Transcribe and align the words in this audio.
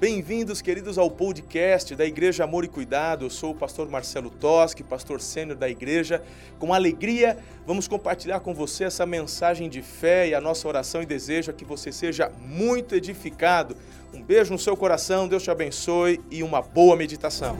Bem-vindos, 0.00 0.62
queridos, 0.62 0.96
ao 0.96 1.10
podcast 1.10 1.94
da 1.94 2.06
Igreja 2.06 2.44
Amor 2.44 2.64
e 2.64 2.68
Cuidado. 2.68 3.26
Eu 3.26 3.28
sou 3.28 3.50
o 3.50 3.54
pastor 3.54 3.86
Marcelo 3.86 4.30
Toschi, 4.30 4.82
pastor 4.82 5.20
sênior 5.20 5.58
da 5.58 5.68
igreja. 5.68 6.24
Com 6.58 6.72
alegria, 6.72 7.36
vamos 7.66 7.86
compartilhar 7.86 8.40
com 8.40 8.54
você 8.54 8.84
essa 8.84 9.04
mensagem 9.04 9.68
de 9.68 9.82
fé 9.82 10.28
e 10.28 10.34
a 10.34 10.40
nossa 10.40 10.66
oração 10.66 11.02
e 11.02 11.06
desejo 11.06 11.50
é 11.50 11.52
que 11.52 11.66
você 11.66 11.92
seja 11.92 12.30
muito 12.30 12.94
edificado. 12.94 13.76
Um 14.14 14.22
beijo 14.22 14.50
no 14.50 14.58
seu 14.58 14.74
coração, 14.74 15.28
Deus 15.28 15.42
te 15.42 15.50
abençoe 15.50 16.18
e 16.30 16.42
uma 16.42 16.62
boa 16.62 16.96
meditação. 16.96 17.58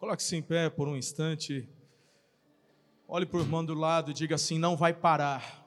Coloque-se 0.00 0.34
em 0.34 0.42
pé 0.42 0.68
por 0.68 0.88
um 0.88 0.96
instante. 0.96 1.75
Olhe 3.08 3.24
para 3.24 3.38
o 3.38 3.40
irmão 3.40 3.64
do 3.64 3.74
lado 3.74 4.10
e 4.10 4.14
diga 4.14 4.34
assim: 4.34 4.58
não 4.58 4.76
vai 4.76 4.92
parar. 4.92 5.64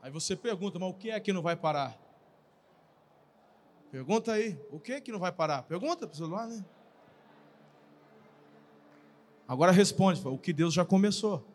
Aí 0.00 0.10
você 0.10 0.36
pergunta, 0.36 0.78
mas 0.78 0.90
o 0.90 0.94
que 0.94 1.10
é 1.10 1.18
que 1.18 1.32
não 1.32 1.42
vai 1.42 1.56
parar? 1.56 1.98
Pergunta 3.90 4.32
aí, 4.32 4.58
o 4.70 4.78
que 4.78 4.92
é 4.92 5.00
que 5.00 5.10
não 5.10 5.18
vai 5.18 5.32
parar? 5.32 5.62
Pergunta 5.62 6.06
para 6.06 6.14
o 6.14 6.16
celular, 6.16 6.46
né? 6.46 6.64
Agora 9.46 9.72
responde, 9.72 10.20
o 10.26 10.38
que 10.38 10.52
Deus 10.52 10.74
já 10.74 10.84
começou. 10.84 11.53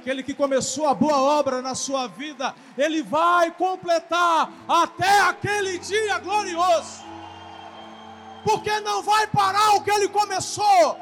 Aquele 0.00 0.22
que 0.22 0.32
começou 0.32 0.86
a 0.88 0.94
boa 0.94 1.20
obra 1.38 1.60
na 1.60 1.74
sua 1.74 2.06
vida, 2.06 2.54
ele 2.76 3.02
vai 3.02 3.50
completar 3.52 4.50
até 4.66 5.20
aquele 5.20 5.78
dia 5.78 6.18
glorioso. 6.18 7.04
Porque 8.42 8.80
não 8.80 9.02
vai 9.02 9.26
parar 9.26 9.74
o 9.74 9.84
que 9.84 9.90
ele 9.90 10.08
começou. 10.08 10.98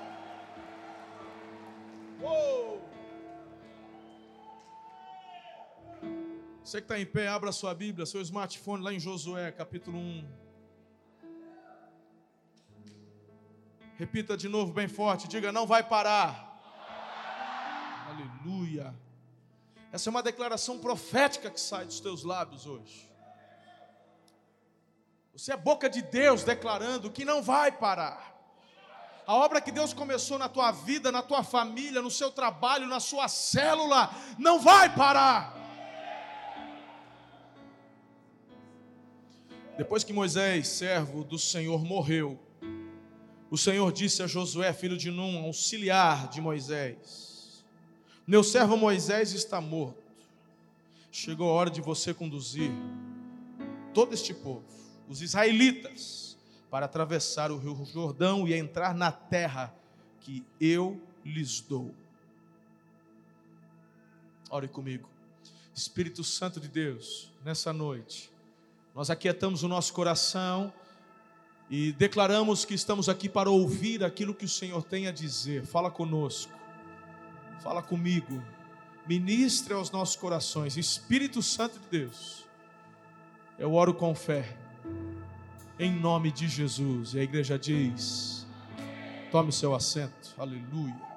Você 6.65 6.79
que 6.79 6.85
está 6.87 6.99
em 6.99 7.07
pé, 7.07 7.29
abra 7.29 7.53
sua 7.53 7.73
Bíblia, 7.73 8.05
seu 8.05 8.21
smartphone 8.21 8.83
lá 8.83 8.93
em 8.93 8.99
Josué, 8.99 9.53
capítulo 9.53 9.97
1. 9.97 10.25
Repita 13.97 14.37
de 14.37 14.49
novo 14.49 14.73
bem 14.73 14.89
forte, 14.89 15.29
diga: 15.29 15.53
não 15.53 15.69
vai 15.69 15.85
parar. 15.85 16.48
Aleluia. 18.41 18.95
Essa 19.91 20.09
é 20.09 20.11
uma 20.11 20.23
declaração 20.23 20.79
profética 20.79 21.51
que 21.51 21.61
sai 21.61 21.85
dos 21.85 21.99
teus 21.99 22.23
lábios 22.23 22.67
hoje. 22.67 23.09
Você 25.33 25.53
é 25.53 25.57
boca 25.57 25.89
de 25.89 26.03
Deus 26.03 26.45
declarando 26.45 27.11
que 27.11 27.25
não 27.25 27.43
vai 27.43 27.73
parar. 27.73 28.37
A 29.27 29.35
obra 29.35 29.61
que 29.61 29.73
Deus 29.73 29.93
começou 29.93 30.39
na 30.39 30.49
tua 30.49 30.71
vida, 30.71 31.13
na 31.13 31.23
tua 31.23 31.43
família, 31.43 32.01
no 32.01 32.11
seu 32.11 32.31
trabalho, 32.31 32.87
na 32.87 33.01
sua 33.01 33.29
célula, 33.29 34.11
não 34.39 34.59
vai 34.59 34.95
parar. 34.95 35.57
Depois 39.77 40.03
que 40.03 40.13
Moisés, 40.13 40.69
servo 40.69 41.25
do 41.25 41.39
Senhor, 41.39 41.85
morreu, 41.85 42.39
o 43.51 43.57
Senhor 43.57 43.93
disse 43.93 44.23
a 44.23 44.27
Josué, 44.27 44.73
filho 44.73 44.97
de 44.97 45.11
Num, 45.11 45.45
auxiliar 45.45 46.29
de 46.29 46.41
Moisés: 46.41 47.28
meu 48.29 48.45
servo 48.45 48.77
Moisés 48.77 49.33
está 49.33 49.59
morto. 49.59 50.03
Chegou 51.11 51.49
a 51.49 51.55
hora 51.55 51.71
de 51.71 51.81
você 51.81 52.13
conduzir 52.13 52.71
todo 53.95 54.13
este 54.13 54.35
povo, 54.35 54.67
os 55.09 55.23
israelitas, 55.23 56.37
para 56.71 56.85
atravessar 56.85 57.51
o 57.51 57.57
rio 57.57 57.87
Jordão 57.87 58.47
e 58.47 58.53
entrar 58.53 58.95
na 58.95 59.11
terra 59.11 59.75
que 60.21 60.45
eu 60.61 61.01
lhes 61.25 61.63
dou. 61.63 61.95
Ore 64.51 64.69
comigo. 64.69 65.09
Espírito 65.75 66.23
Santo 66.23 66.61
de 66.61 66.69
Deus, 66.69 67.33
nessa 67.43 67.73
noite, 67.73 68.31
nós 68.95 69.09
aquietamos 69.09 69.63
o 69.63 69.69
nosso 69.69 69.95
coração 69.95 70.71
e 71.71 71.93
declaramos 71.93 72.67
que 72.67 72.75
estamos 72.75 73.09
aqui 73.09 73.27
para 73.27 73.49
ouvir 73.49 74.05
aquilo 74.05 74.35
que 74.35 74.45
o 74.45 74.49
Senhor 74.49 74.83
tem 74.83 75.07
a 75.07 75.13
dizer. 75.13 75.65
Fala 75.65 75.91
conosco. 75.91 76.58
Fala 77.61 77.83
comigo. 77.83 78.43
Ministre 79.07 79.75
aos 79.75 79.91
nossos 79.91 80.17
corações. 80.17 80.77
Espírito 80.77 81.43
Santo 81.43 81.79
de 81.79 81.87
Deus. 81.89 82.47
Eu 83.59 83.75
oro 83.75 83.93
com 83.95 84.15
fé. 84.15 84.57
Em 85.79 85.93
nome 85.93 86.31
de 86.31 86.47
Jesus. 86.49 87.15
E 87.15 87.21
a 87.21 87.23
igreja 87.23 87.59
diz: 87.59 88.47
Tome 89.31 89.49
o 89.49 89.53
seu 89.53 89.75
assento. 89.75 90.35
Aleluia. 90.39 91.09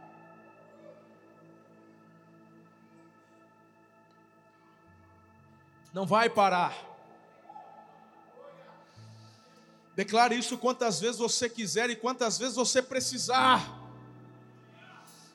Não 5.94 6.06
vai 6.06 6.30
parar. 6.30 6.74
Declare 9.96 10.38
isso 10.38 10.58
quantas 10.58 11.02
vezes 11.02 11.18
você 11.18 11.50
quiser 11.50 11.90
e 11.90 11.96
quantas 11.96 12.38
vezes 12.38 12.56
você 12.56 12.82
precisar. 12.82 13.81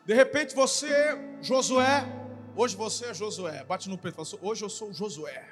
De 0.06 0.14
repente 0.14 0.54
você, 0.54 1.18
Josué, 1.42 2.06
hoje 2.54 2.76
você 2.76 3.06
é 3.06 3.14
Josué, 3.14 3.64
bate 3.64 3.88
no 3.88 3.98
peito, 3.98 4.24
fala, 4.24 4.40
hoje 4.40 4.62
eu 4.62 4.70
sou 4.70 4.92
Josué. 4.92 5.48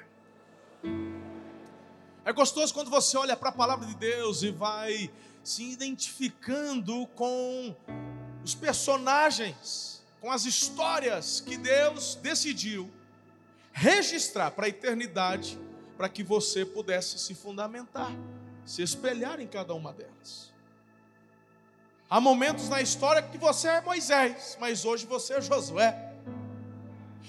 É 2.23 2.31
gostoso 2.31 2.73
quando 2.73 2.89
você 2.89 3.17
olha 3.17 3.35
para 3.35 3.49
a 3.49 3.51
palavra 3.51 3.85
de 3.85 3.93
Deus 3.95 4.43
e 4.43 4.51
vai 4.51 5.11
se 5.43 5.61
identificando 5.61 7.05
com 7.07 7.75
os 8.45 8.55
personagens, 8.55 10.01
com 10.21 10.31
as 10.31 10.45
histórias 10.45 11.41
que 11.41 11.57
Deus 11.57 12.15
decidiu 12.15 12.89
registrar 13.73 14.51
para 14.51 14.67
a 14.67 14.69
eternidade, 14.69 15.59
para 15.97 16.07
que 16.07 16.23
você 16.23 16.65
pudesse 16.65 17.19
se 17.19 17.35
fundamentar, 17.35 18.11
se 18.65 18.81
espelhar 18.81 19.41
em 19.41 19.47
cada 19.47 19.73
uma 19.73 19.91
delas. 19.91 20.54
Há 22.15 22.21
momentos 22.21 22.69
na 22.69 22.81
história 22.81 23.21
que 23.21 23.37
você 23.37 23.67
é 23.67 23.81
Moisés, 23.81 24.57
mas 24.57 24.85
hoje 24.85 25.05
você 25.05 25.33
é 25.33 25.41
Josué. 25.41 26.13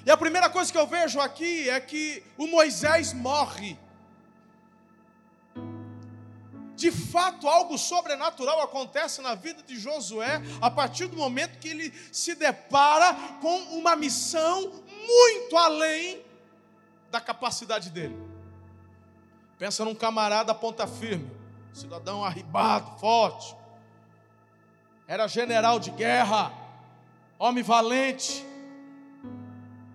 E 0.05 0.11
a 0.13 0.17
primeira 0.17 0.49
coisa 0.49 0.71
que 0.71 0.79
eu 0.79 0.87
vejo 0.87 1.19
aqui 1.19 1.69
é 1.69 1.81
que 1.81 2.23
o 2.39 2.47
Moisés 2.47 3.13
morre. 3.13 3.77
De 6.77 6.93
fato, 6.93 7.49
algo 7.49 7.77
sobrenatural 7.77 8.63
acontece 8.63 9.21
na 9.21 9.35
vida 9.35 9.61
de 9.61 9.77
Josué 9.77 10.41
a 10.61 10.71
partir 10.71 11.09
do 11.09 11.17
momento 11.17 11.59
que 11.59 11.71
ele 11.71 11.93
se 12.13 12.37
depara 12.37 13.13
com 13.41 13.59
uma 13.77 13.97
missão 13.97 14.71
muito 15.09 15.57
além 15.57 16.23
da 17.11 17.21
capacidade 17.21 17.91
dele. 17.91 18.17
Pensa 19.59 19.85
num 19.85 19.97
camarada 19.97 20.55
ponta 20.55 20.87
firme, 20.87 21.29
cidadão 21.73 22.25
arribado, 22.25 23.01
forte 23.01 23.56
era 25.07 25.29
general 25.29 25.79
de 25.79 25.91
guerra, 25.91 26.53
homem 27.39 27.63
valente, 27.63 28.45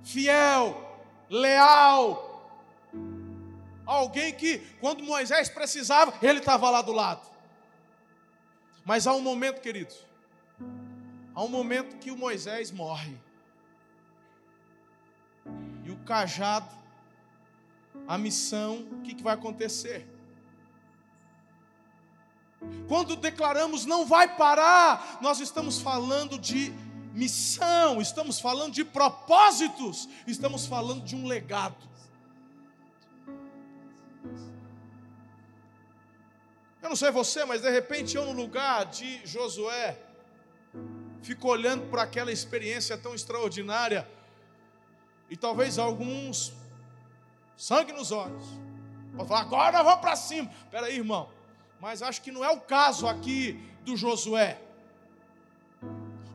fiel, 0.04 1.00
leal. 1.30 2.30
Alguém 3.86 4.34
que, 4.34 4.60
quando 4.80 5.04
Moisés 5.04 5.50
precisava, 5.50 6.14
ele 6.22 6.40
estava 6.40 6.70
lá 6.70 6.82
do 6.82 6.94
lado. 6.94 7.30
Mas 8.86 9.06
há 9.06 9.14
um 9.14 9.22
momento, 9.22 9.62
queridos, 9.62 10.06
há 11.36 11.44
um 11.44 11.50
momento 11.50 11.98
que 11.98 12.10
o 12.10 12.18
Moisés 12.18 12.72
morre. 12.72 13.18
E 15.84 15.92
o 15.92 15.98
cajado, 16.06 16.74
a 18.08 18.18
missão, 18.18 18.88
o 18.92 19.02
que, 19.02 19.14
que 19.14 19.24
vai 19.24 19.34
acontecer? 19.34 20.08
Quando 22.88 23.16
declaramos 23.16 23.86
não 23.86 24.06
vai 24.06 24.36
parar, 24.36 25.20
nós 25.22 25.40
estamos 25.40 25.80
falando 25.80 26.38
de 26.38 26.72
missão, 27.14 28.02
estamos 28.02 28.40
falando 28.40 28.74
de 28.74 28.86
propósitos, 28.86 30.08
estamos 30.28 30.66
falando 30.66 31.04
de 31.04 31.16
um 31.16 31.26
legado. 31.26 31.90
Eu 36.82 36.90
não 36.90 36.96
sei 36.96 37.12
você, 37.12 37.46
mas 37.46 37.62
de 37.62 37.70
repente 37.70 38.16
eu, 38.16 38.26
no 38.26 38.34
lugar 38.34 38.86
de 38.86 39.26
Josué, 39.26 39.98
fico 41.22 41.48
olhando 41.48 41.90
para 41.90 42.04
aquela 42.04 42.32
experiência 42.32 42.98
tão 42.98 43.14
extraordinária, 43.14 44.08
e 45.30 45.38
talvez 45.38 45.80
alguns, 45.80 46.52
sangue 47.56 47.94
nos 47.94 48.12
olhos, 48.12 48.46
pode 49.16 49.30
falar, 49.30 49.42
agora 49.42 49.84
vamos 49.84 50.02
para 50.02 50.16
cima. 50.16 50.52
Espera 50.66 50.88
aí, 50.88 50.98
irmão 50.98 51.41
mas 51.82 52.04
acho 52.04 52.22
que 52.22 52.32
não 52.32 52.46
é 52.46 52.50
o 52.52 52.62
caso 52.62 53.08
aqui 53.08 53.60
do 53.84 53.98
Josué. 53.98 54.62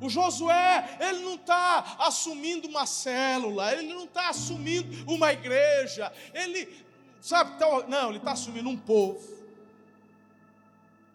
O 0.01 0.11
Josué, 0.11 0.99
ele 0.99 1.21
não 1.21 1.37
está 1.37 1.97
assumindo 2.01 2.67
uma 2.67 2.85
célula, 2.85 3.73
ele 3.73 3.95
não 3.95 4.05
está 4.05 4.29
assumindo 4.29 5.11
uma 5.11 5.33
igreja, 5.33 6.13
ele 6.35 6.85
sabe, 7.21 7.57
tá, 7.59 7.87
não, 7.87 8.09
ele 8.09 8.19
está 8.19 8.33
assumindo 8.33 8.69
um 8.69 8.77
povo 8.77 9.37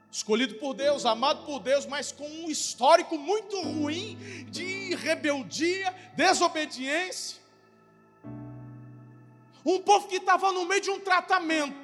escolhido 0.09 0.55
por 0.55 0.73
Deus, 0.73 1.05
amado 1.05 1.45
por 1.45 1.59
Deus, 1.59 1.85
mas 1.85 2.11
com 2.11 2.27
um 2.27 2.49
histórico 2.49 3.17
muito 3.17 3.61
ruim 3.61 4.17
de 4.49 4.95
rebeldia, 4.95 5.93
desobediência. 6.15 7.39
Um 9.65 9.79
povo 9.79 10.07
que 10.07 10.15
estava 10.15 10.51
no 10.51 10.65
meio 10.65 10.81
de 10.81 10.89
um 10.89 10.99
tratamento. 10.99 11.80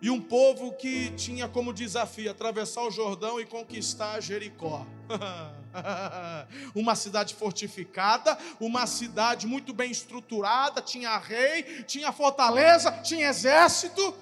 E 0.00 0.08
um 0.10 0.20
povo 0.20 0.72
que 0.72 1.10
tinha 1.16 1.48
como 1.48 1.72
desafio 1.72 2.30
atravessar 2.30 2.82
o 2.82 2.90
Jordão 2.90 3.40
e 3.40 3.44
conquistar 3.44 4.20
Jericó. 4.20 4.86
uma 6.74 6.94
cidade 6.94 7.34
fortificada, 7.34 8.38
uma 8.60 8.86
cidade 8.86 9.46
muito 9.46 9.72
bem 9.72 9.90
estruturada, 9.90 10.80
tinha 10.80 11.18
rei, 11.18 11.82
tinha 11.82 12.12
fortaleza, 12.12 12.92
tinha 13.02 13.28
exército 13.28 14.14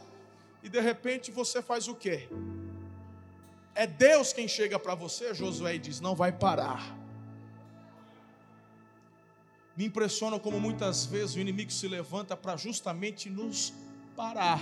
e 0.62 0.68
de 0.68 0.80
repente 0.80 1.30
você 1.30 1.60
faz 1.60 1.88
o 1.88 1.94
quê? 1.94 2.28
É 3.74 3.86
Deus 3.86 4.32
quem 4.32 4.48
chega 4.48 4.78
para 4.78 4.94
você, 4.94 5.34
Josué, 5.34 5.74
e 5.74 5.78
diz: 5.78 6.00
não 6.00 6.14
vai 6.14 6.32
parar. 6.32 6.96
Me 9.76 9.84
impressiona 9.84 10.40
como 10.40 10.58
muitas 10.58 11.04
vezes 11.04 11.36
o 11.36 11.38
inimigo 11.38 11.70
se 11.70 11.86
levanta 11.86 12.34
para 12.34 12.56
justamente 12.56 13.28
nos 13.28 13.74
parar. 14.16 14.60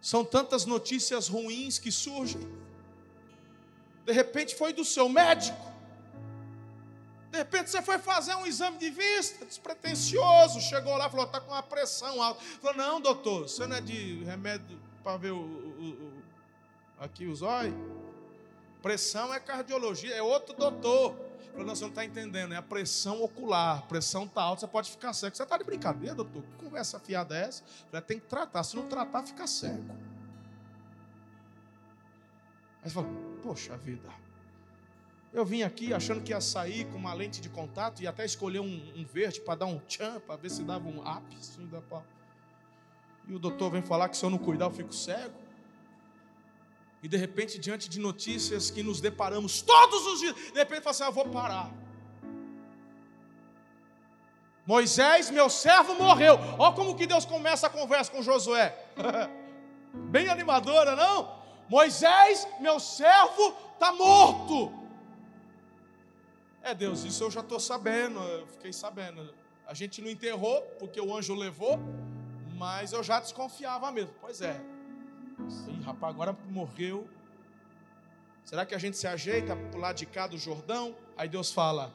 São 0.00 0.24
tantas 0.24 0.64
notícias 0.64 1.28
ruins 1.28 1.78
que 1.78 1.90
surgem. 1.90 2.40
De 4.04 4.12
repente 4.12 4.54
foi 4.54 4.72
do 4.72 4.84
seu 4.84 5.08
médico. 5.08 5.74
De 7.30 7.38
repente 7.38 7.68
você 7.68 7.82
foi 7.82 7.98
fazer 7.98 8.34
um 8.36 8.46
exame 8.46 8.78
de 8.78 8.90
vista, 8.90 9.44
despretensioso, 9.44 10.60
chegou 10.60 10.96
lá 10.96 11.10
falou, 11.10 11.26
está 11.26 11.40
com 11.40 11.50
uma 11.50 11.62
pressão 11.62 12.22
alta. 12.22 12.40
Falou, 12.62 12.76
não, 12.76 13.00
doutor, 13.00 13.48
você 13.48 13.66
não 13.66 13.76
é 13.76 13.80
de 13.80 14.22
remédio 14.22 14.78
para 15.02 15.16
ver 15.16 15.32
o, 15.32 15.38
o, 15.38 15.40
o, 15.40 16.22
aqui 17.00 17.26
os 17.26 17.42
olhos? 17.42 17.74
Pressão 18.80 19.34
é 19.34 19.40
cardiologia, 19.40 20.14
é 20.14 20.22
outro 20.22 20.54
doutor. 20.54 21.16
Falou, 21.54 21.68
não, 21.68 21.76
você 21.76 21.82
não 21.82 21.90
está 21.90 22.04
entendendo, 22.04 22.52
é 22.52 22.56
a 22.56 22.62
pressão 22.62 23.22
ocular, 23.22 23.78
a 23.78 23.82
pressão 23.82 24.24
está 24.24 24.42
alta, 24.42 24.62
você 24.62 24.66
pode 24.66 24.90
ficar 24.90 25.12
cego. 25.12 25.36
Você 25.36 25.44
está 25.44 25.56
de 25.56 25.62
brincadeira, 25.62 26.12
doutor? 26.12 26.42
Que 26.42 26.64
conversa 26.64 26.98
fiada 26.98 27.38
é 27.38 27.42
essa? 27.42 27.62
Falei, 27.88 28.04
tem 28.04 28.18
que 28.18 28.26
tratar, 28.26 28.64
se 28.64 28.74
não 28.74 28.88
tratar, 28.88 29.22
fica 29.22 29.46
cego. 29.46 29.88
Aí 32.82 32.90
você 32.90 32.90
falou, 32.90 33.38
poxa 33.40 33.76
vida, 33.76 34.08
eu 35.32 35.44
vim 35.44 35.62
aqui 35.62 35.94
achando 35.94 36.22
que 36.22 36.32
ia 36.32 36.40
sair 36.40 36.86
com 36.86 36.98
uma 36.98 37.14
lente 37.14 37.40
de 37.40 37.48
contato 37.48 38.02
e 38.02 38.06
até 38.08 38.24
escolher 38.24 38.58
um, 38.58 38.92
um 38.96 39.04
verde 39.04 39.40
para 39.40 39.54
dar 39.54 39.66
um 39.66 39.78
tchan, 39.78 40.18
para 40.26 40.34
ver 40.34 40.50
se 40.50 40.64
dava 40.64 40.88
um 40.88 41.00
up. 41.02 41.36
Assim. 41.38 41.70
E 43.28 43.32
o 43.32 43.38
doutor 43.38 43.70
vem 43.70 43.80
falar 43.80 44.08
que 44.08 44.16
se 44.16 44.24
eu 44.24 44.30
não 44.30 44.38
cuidar 44.38 44.64
eu 44.64 44.72
fico 44.72 44.92
cego. 44.92 45.43
E 47.04 47.08
de 47.08 47.18
repente, 47.18 47.58
diante 47.58 47.86
de 47.86 48.00
notícias 48.00 48.70
que 48.70 48.82
nos 48.82 48.98
deparamos 48.98 49.60
todos 49.60 50.06
os 50.06 50.20
dias, 50.20 50.34
de 50.34 50.58
repente 50.58 50.80
fala 50.80 50.92
assim: 50.92 51.02
ah, 51.02 51.10
vou 51.10 51.28
parar. 51.28 51.70
Moisés, 54.66 55.28
meu 55.28 55.50
servo, 55.50 55.94
morreu. 55.96 56.38
Olha 56.58 56.74
como 56.74 56.96
que 56.96 57.06
Deus 57.06 57.26
começa 57.26 57.66
a 57.66 57.70
conversa 57.70 58.10
com 58.10 58.22
Josué. 58.22 58.74
Bem 59.92 60.30
animadora, 60.30 60.96
não? 60.96 61.30
Moisés, 61.68 62.48
meu 62.58 62.80
servo, 62.80 63.54
está 63.74 63.92
morto. 63.92 64.72
É, 66.62 66.74
Deus, 66.74 67.04
isso 67.04 67.22
eu 67.22 67.30
já 67.30 67.40
estou 67.40 67.60
sabendo, 67.60 68.18
eu 68.18 68.46
fiquei 68.46 68.72
sabendo. 68.72 69.34
A 69.66 69.74
gente 69.74 70.00
não 70.00 70.08
enterrou, 70.08 70.62
porque 70.78 70.98
o 70.98 71.14
anjo 71.14 71.34
levou, 71.34 71.78
mas 72.54 72.94
eu 72.94 73.02
já 73.02 73.20
desconfiava 73.20 73.92
mesmo. 73.92 74.14
Pois 74.22 74.40
é. 74.40 74.58
Sim, 75.48 75.80
rapaz, 75.84 76.14
agora 76.14 76.36
morreu. 76.50 77.08
Será 78.44 78.66
que 78.66 78.74
a 78.74 78.78
gente 78.78 78.96
se 78.96 79.06
ajeita 79.06 79.56
para 79.56 79.78
o 79.78 79.80
lado 79.80 79.96
de 79.96 80.06
cá 80.06 80.26
do 80.26 80.36
Jordão? 80.38 80.94
Aí 81.16 81.28
Deus 81.28 81.52
fala: 81.52 81.92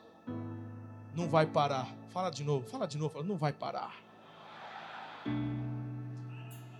não 1.15 1.27
vai 1.27 1.45
parar. 1.45 1.87
Fala 2.09 2.29
de 2.29 2.43
novo, 2.43 2.67
fala 2.67 2.87
de 2.87 2.97
novo, 2.97 3.13
fala, 3.13 3.25
não 3.25 3.37
vai 3.37 3.53
parar. 3.53 3.95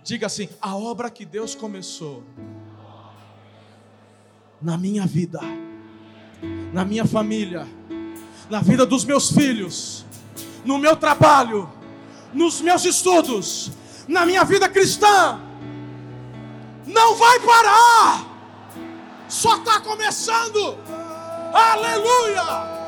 Diga 0.02 0.26
assim: 0.26 0.48
a 0.60 0.76
obra 0.76 1.10
que 1.10 1.24
Deus 1.24 1.54
começou 1.54 2.24
na 4.60 4.76
minha 4.76 5.06
vida 5.06 5.40
na 6.72 6.84
minha 6.84 7.04
família, 7.04 7.66
na 8.48 8.60
vida 8.60 8.86
dos 8.86 9.04
meus 9.04 9.30
filhos, 9.30 10.04
no 10.64 10.78
meu 10.78 10.96
trabalho, 10.96 11.68
nos 12.32 12.60
meus 12.60 12.84
estudos, 12.84 13.70
na 14.08 14.24
minha 14.24 14.44
vida 14.44 14.68
cristã. 14.68 15.40
Não 16.86 17.14
vai 17.14 17.40
parar, 17.40 18.26
só 19.28 19.56
está 19.56 19.80
começando. 19.80 20.78
Aleluia! 21.52 22.80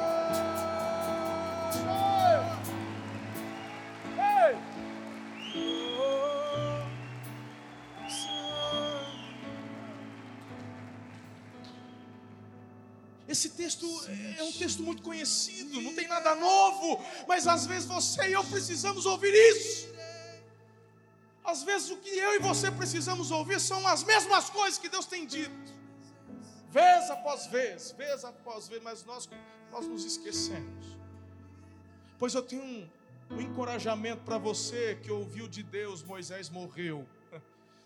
Esse 13.28 13.48
texto 13.48 13.86
é 14.38 14.42
um 14.42 14.52
texto 14.52 14.82
muito 14.82 15.02
conhecido, 15.02 15.80
não 15.80 15.94
tem 15.94 16.06
nada 16.06 16.34
novo, 16.34 17.02
mas 17.26 17.46
às 17.46 17.64
vezes 17.66 17.86
você 17.86 18.28
e 18.28 18.32
eu 18.32 18.44
precisamos 18.44 19.06
ouvir 19.06 19.32
isso. 19.32 19.91
Às 21.52 21.62
vezes 21.62 21.90
o 21.90 21.98
que 21.98 22.08
eu 22.08 22.34
e 22.36 22.38
você 22.38 22.70
precisamos 22.70 23.30
ouvir 23.30 23.60
são 23.60 23.86
as 23.86 24.02
mesmas 24.02 24.48
coisas 24.48 24.78
que 24.78 24.88
Deus 24.88 25.04
tem 25.04 25.26
dito, 25.26 25.72
vez 26.70 27.10
após 27.10 27.46
vez, 27.46 27.92
vez 27.92 28.24
após 28.24 28.68
vez, 28.68 28.82
mas 28.82 29.04
nós, 29.04 29.28
nós 29.70 29.86
nos 29.86 30.02
esquecemos. 30.06 30.86
Pois 32.18 32.32
eu 32.32 32.42
tenho 32.42 32.62
um, 32.62 32.88
um 33.32 33.40
encorajamento 33.42 34.22
para 34.22 34.38
você 34.38 34.98
que 35.02 35.10
ouviu 35.10 35.46
de 35.46 35.62
Deus, 35.62 36.02
Moisés 36.02 36.48
morreu, 36.48 37.06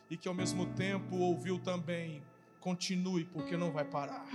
e 0.08 0.16
que 0.16 0.28
ao 0.28 0.34
mesmo 0.34 0.66
tempo 0.74 1.16
ouviu 1.16 1.58
também, 1.58 2.22
continue, 2.60 3.24
porque 3.24 3.56
não 3.56 3.72
vai 3.72 3.84
parar. 3.84 4.28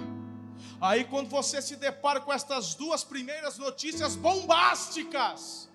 Aí, 0.82 1.06
quando 1.06 1.30
você 1.30 1.62
se 1.62 1.78
depara 1.78 2.20
com 2.20 2.34
estas 2.34 2.76
duas 2.76 3.06
primeiras 3.06 3.58
notícias 3.58 4.18
bombásticas, 4.18 5.71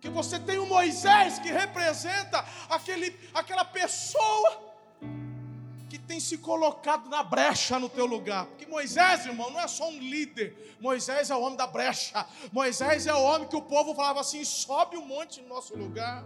que 0.00 0.08
você 0.08 0.38
tem 0.38 0.58
o 0.58 0.66
Moisés 0.66 1.38
que 1.38 1.50
representa 1.50 2.44
aquele, 2.68 3.18
aquela 3.34 3.64
pessoa 3.64 4.68
que 5.88 5.98
tem 5.98 6.20
se 6.20 6.38
colocado 6.38 7.08
na 7.08 7.22
brecha 7.22 7.78
no 7.78 7.88
teu 7.88 8.06
lugar. 8.06 8.46
Porque 8.46 8.66
Moisés, 8.66 9.26
irmão, 9.26 9.50
não 9.50 9.60
é 9.60 9.66
só 9.66 9.88
um 9.88 9.98
líder. 9.98 10.76
Moisés 10.80 11.30
é 11.30 11.34
o 11.34 11.40
homem 11.40 11.56
da 11.56 11.66
brecha. 11.66 12.26
Moisés 12.52 13.06
é 13.06 13.14
o 13.14 13.22
homem 13.22 13.48
que 13.48 13.56
o 13.56 13.62
povo 13.62 13.94
falava 13.94 14.20
assim: 14.20 14.44
sobe 14.44 14.96
um 14.96 15.04
monte 15.04 15.40
no 15.40 15.48
nosso 15.48 15.76
lugar. 15.76 16.24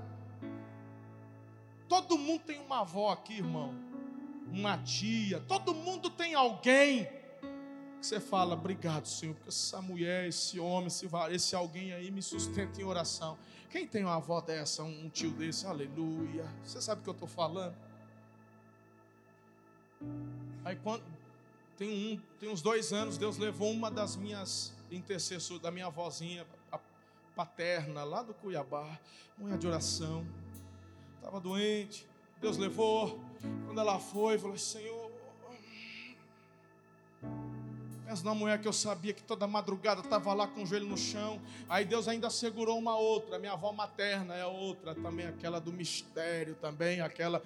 Todo 1.88 2.18
mundo 2.18 2.42
tem 2.44 2.58
uma 2.58 2.80
avó 2.80 3.11
aqui, 3.11 3.35
irmão. 3.35 3.75
Uma 4.50 4.78
tia. 4.78 5.40
Todo 5.47 5.75
mundo 5.75 6.11
tem 6.11 6.35
alguém 6.35 7.08
que 8.02 8.09
você 8.09 8.18
fala, 8.18 8.54
obrigado, 8.54 9.06
Senhor, 9.06 9.32
porque 9.32 9.49
essa 9.49 9.80
mulher, 9.80 10.26
esse 10.26 10.59
homem, 10.59 10.88
esse, 10.88 11.09
esse 11.30 11.54
alguém 11.54 11.92
aí 11.92 12.11
me 12.11 12.21
sustenta 12.21 12.80
em 12.80 12.85
oração. 12.85 13.38
Quem 13.71 13.87
tem 13.87 14.02
uma 14.02 14.16
avó 14.16 14.40
dessa, 14.40 14.82
um 14.82 15.09
tio 15.09 15.30
desse, 15.30 15.66
aleluia. 15.68 16.44
Você 16.64 16.82
sabe 16.82 17.00
o 17.00 17.04
que 17.04 17.11
eu 17.11 17.14
estou 17.14 17.28
falando? 17.28 17.76
Aí 20.64 20.75
quando 20.82 21.04
tem 21.78 22.14
um, 22.14 22.21
tem 22.40 22.49
uns 22.49 22.61
dois 22.61 22.92
anos, 22.92 23.16
Deus 23.16 23.38
levou 23.38 23.71
uma 23.71 23.88
das 23.88 24.16
minhas 24.16 24.75
intercessoras, 24.90 25.62
da 25.62 25.71
minha 25.71 25.87
avózinha 25.87 26.44
paterna, 27.37 28.02
lá 28.02 28.25
do 28.25 28.35
Cuiabá, 28.35 28.99
mulher 29.38 29.59
de 29.59 29.66
oração, 29.68 30.26
estava 31.14 31.38
doente, 31.38 32.04
Deus 32.40 32.56
levou. 32.56 33.21
Quando 33.64 33.80
ela 33.80 34.00
foi, 34.00 34.38
falou: 34.38 34.59
Senhor, 34.59 35.01
Pensa 38.12 38.25
numa 38.25 38.35
mulher 38.35 38.61
que 38.61 38.69
eu 38.69 38.75
sabia 38.75 39.14
que 39.14 39.23
toda 39.23 39.47
madrugada 39.47 40.02
estava 40.02 40.35
lá 40.35 40.47
com 40.47 40.64
o 40.64 40.66
joelho 40.66 40.87
no 40.87 40.99
chão. 40.99 41.40
Aí 41.66 41.83
Deus 41.83 42.07
ainda 42.07 42.28
segurou 42.28 42.78
uma 42.78 42.95
outra. 42.95 43.38
Minha 43.38 43.54
avó 43.54 43.73
materna 43.73 44.35
é 44.35 44.45
outra 44.45 44.95
também, 44.95 45.26
aquela 45.26 45.59
do 45.59 45.73
mistério 45.73 46.54
também. 46.57 47.00
Aquela, 47.00 47.42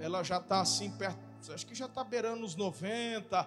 é, 0.00 0.06
ela 0.06 0.22
já 0.22 0.38
está 0.38 0.62
assim 0.62 0.90
perto, 0.90 1.18
acho 1.52 1.66
que 1.66 1.74
já 1.74 1.84
está 1.84 2.02
beirando 2.02 2.46
os 2.46 2.56
90. 2.56 3.46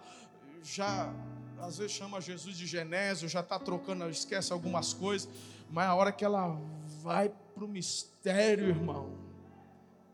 Já, 0.64 1.12
às 1.60 1.80
vezes 1.80 1.94
chama 1.94 2.22
Jesus 2.22 2.56
de 2.56 2.68
Genésio, 2.68 3.28
já 3.28 3.40
está 3.40 3.58
trocando, 3.58 4.08
esquece 4.08 4.54
algumas 4.54 4.94
coisas. 4.94 5.28
Mas 5.72 5.88
a 5.88 5.96
hora 5.96 6.12
que 6.12 6.24
ela 6.24 6.56
vai 7.02 7.32
para 7.56 7.66
o 7.66 7.68
mistério, 7.68 8.68
irmão 8.68 9.27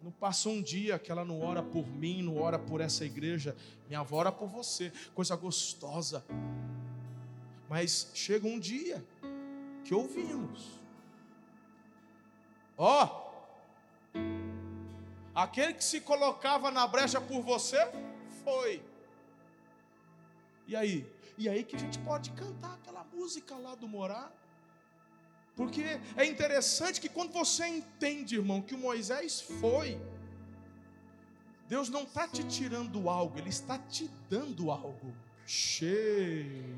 não 0.04 0.12
passa 0.12 0.50
um 0.50 0.62
dia 0.62 1.00
que 1.00 1.10
ela 1.10 1.24
não 1.24 1.42
ora 1.42 1.64
por 1.64 1.88
mim, 1.88 2.22
não 2.22 2.38
ora 2.38 2.60
por 2.60 2.82
essa 2.82 3.06
igreja. 3.06 3.56
Minha 3.88 4.02
avó 4.02 4.18
ora 4.18 4.32
por 4.32 4.50
você, 4.50 4.92
coisa 5.16 5.36
gostosa. 5.36 6.26
Mas 7.70 8.12
chega 8.14 8.46
um 8.46 8.60
dia 8.60 9.04
que 9.86 9.96
ouvimos, 9.96 10.84
Ó, 12.78 13.06
oh, 13.06 14.20
aquele 15.36 15.74
que 15.74 15.84
se 15.84 16.02
colocava 16.02 16.72
na 16.72 16.88
brecha 16.88 17.22
por 17.22 17.42
você, 17.42 17.78
foi. 18.44 18.84
E 20.68 20.76
aí? 20.76 21.08
E 21.38 21.48
aí 21.48 21.64
que 21.64 21.76
a 21.76 21.80
gente 21.80 22.00
pode 22.00 22.32
cantar 22.32 22.74
aquela 22.74 23.04
música 23.04 23.56
lá 23.56 23.76
do 23.76 23.88
morar. 23.88 24.32
Porque 25.56 26.00
é 26.18 26.26
interessante 26.26 27.00
que 27.00 27.08
quando 27.08 27.32
você 27.32 27.68
entende, 27.68 28.36
irmão, 28.36 28.62
que 28.62 28.74
o 28.74 28.78
Moisés 28.78 29.42
foi, 29.42 30.00
Deus 31.68 31.90
não 31.90 32.04
está 32.04 32.28
te 32.28 32.44
tirando 32.44 33.10
algo, 33.10 33.38
Ele 33.38 33.50
está 33.50 33.78
te 33.78 34.10
dando 34.30 34.72
algo. 34.72 35.14
Cheio. 35.46 36.76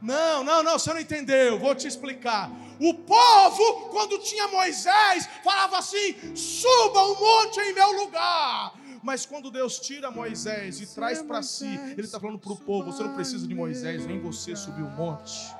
Não, 0.00 0.42
não, 0.42 0.62
não, 0.62 0.78
você 0.78 0.94
não 0.94 1.00
entendeu, 1.00 1.58
vou 1.58 1.74
te 1.74 1.86
explicar. 1.86 2.50
O 2.80 2.94
povo, 2.94 3.90
quando 3.90 4.18
tinha 4.18 4.48
Moisés, 4.48 5.28
falava 5.44 5.78
assim: 5.78 6.34
suba 6.34 7.02
o 7.02 7.12
um 7.12 7.20
monte 7.20 7.60
em 7.60 7.74
meu 7.74 7.92
lugar. 8.04 8.72
Mas 9.02 9.26
quando 9.26 9.50
Deus 9.50 9.78
tira 9.78 10.10
Moisés 10.10 10.80
e 10.80 10.86
traz 10.86 11.22
para 11.22 11.42
si, 11.42 11.66
Ele 11.92 12.02
está 12.02 12.18
falando 12.18 12.38
para 12.38 12.52
o 12.52 12.56
povo: 12.56 12.90
você 12.90 13.02
não 13.02 13.14
precisa 13.14 13.46
de 13.46 13.54
Moisés, 13.54 14.06
vem 14.06 14.18
você 14.18 14.56
subir 14.56 14.82
o 14.82 14.86
um 14.86 14.90
monte. 14.90 15.59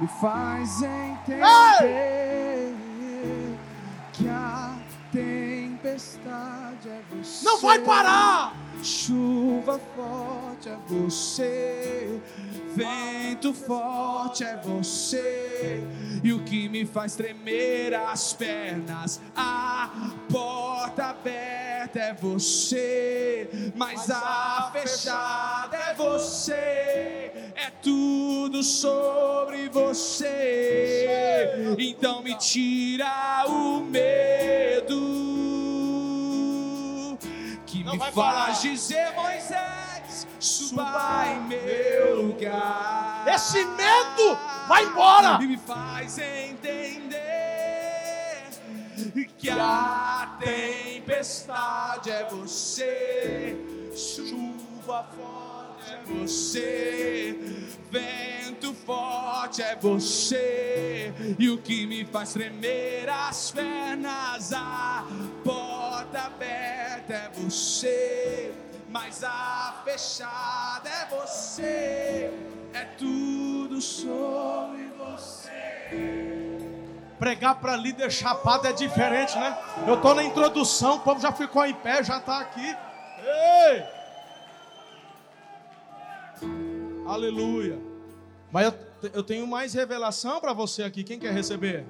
Me 0.00 0.08
faz 0.20 0.82
entender 0.82 1.42
Ei! 1.82 2.76
que 4.12 4.28
a 4.28 4.76
tempestade 5.12 6.88
é 6.88 7.00
você. 7.10 7.44
Não 7.44 7.60
vai 7.60 7.78
parar! 7.80 8.54
Chuva 8.82 9.80
forte 9.96 10.68
é 10.68 10.76
você, 10.86 12.20
vento 12.74 13.54
forte 13.54 14.44
é 14.44 14.56
você, 14.58 15.82
e 16.22 16.32
o 16.32 16.44
que 16.44 16.68
me 16.68 16.84
faz 16.84 17.16
tremer 17.16 17.94
as 17.94 18.34
pernas, 18.34 19.20
a 19.34 19.90
porta 20.30 21.06
aberta 21.06 21.98
é 21.98 22.14
você, 22.14 23.72
mas 23.74 24.10
a 24.10 24.70
fechada 24.72 25.76
é 25.76 25.94
você, 25.94 27.25
é 27.54 27.70
tudo 27.82 28.62
sobre 28.62 29.68
você, 29.68 31.76
então 31.78 32.22
me 32.22 32.34
tira 32.36 33.44
o 33.46 33.80
medo 33.80 35.26
me 37.96 37.98
faz 37.98 38.14
falar. 38.14 38.60
dizer, 38.60 39.12
Moisés, 39.14 40.26
suba 40.38 41.24
em 41.26 41.40
meu 41.48 42.22
lugar. 42.22 43.24
Esse 43.28 43.64
medo 43.64 44.38
vai 44.68 44.84
embora. 44.84 45.42
E 45.42 45.46
me 45.46 45.56
faz 45.56 46.18
entender 46.18 47.16
que 49.38 49.50
a 49.50 50.36
tempestade 50.40 52.10
é 52.10 52.26
você, 52.28 53.56
chuva 53.94 55.06
forte 55.16 55.55
é 55.92 55.98
você, 56.04 57.38
vento 57.90 58.74
forte 58.74 59.62
é 59.62 59.76
você, 59.76 61.12
e 61.38 61.48
o 61.48 61.58
que 61.58 61.86
me 61.86 62.04
faz 62.04 62.32
tremer 62.32 63.08
as 63.08 63.50
pernas, 63.50 64.52
a 64.52 65.04
porta 65.44 66.20
aberta 66.20 67.12
é 67.12 67.30
você, 67.34 68.52
mas 68.88 69.22
a 69.22 69.82
fechada 69.84 70.88
é 70.88 71.06
você, 71.06 72.30
é 72.72 72.84
tudo 72.98 73.80
sobre 73.80 74.90
você. 74.98 75.46
Pregar 77.18 77.54
para 77.56 77.76
líder 77.76 78.10
chapado 78.10 78.66
é 78.66 78.72
diferente, 78.72 79.38
né? 79.38 79.56
Eu 79.86 79.94
estou 79.94 80.14
na 80.14 80.22
introdução, 80.22 80.96
o 80.96 81.00
povo 81.00 81.20
já 81.20 81.32
ficou 81.32 81.64
em 81.64 81.74
pé, 81.74 82.04
já 82.04 82.18
está 82.18 82.40
aqui. 82.40 82.76
Ei! 83.24 83.95
Aleluia. 87.06 87.78
Mas 88.50 88.66
eu, 88.66 89.10
eu 89.14 89.22
tenho 89.22 89.46
mais 89.46 89.74
revelação 89.74 90.40
para 90.40 90.52
você 90.52 90.82
aqui. 90.82 91.04
Quem 91.04 91.18
quer 91.18 91.32
receber? 91.32 91.86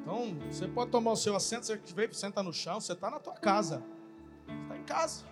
Então, 0.00 0.36
você 0.50 0.66
pode 0.66 0.90
tomar 0.90 1.12
o 1.12 1.16
seu 1.16 1.36
assento, 1.36 1.66
você 1.66 1.76
veio, 1.94 2.14
senta 2.14 2.42
no 2.42 2.52
chão, 2.52 2.80
você 2.80 2.92
está 2.92 3.10
na 3.10 3.18
tua 3.18 3.34
casa. 3.34 3.82
Está 4.62 4.76
em 4.76 4.84
casa. 4.84 5.24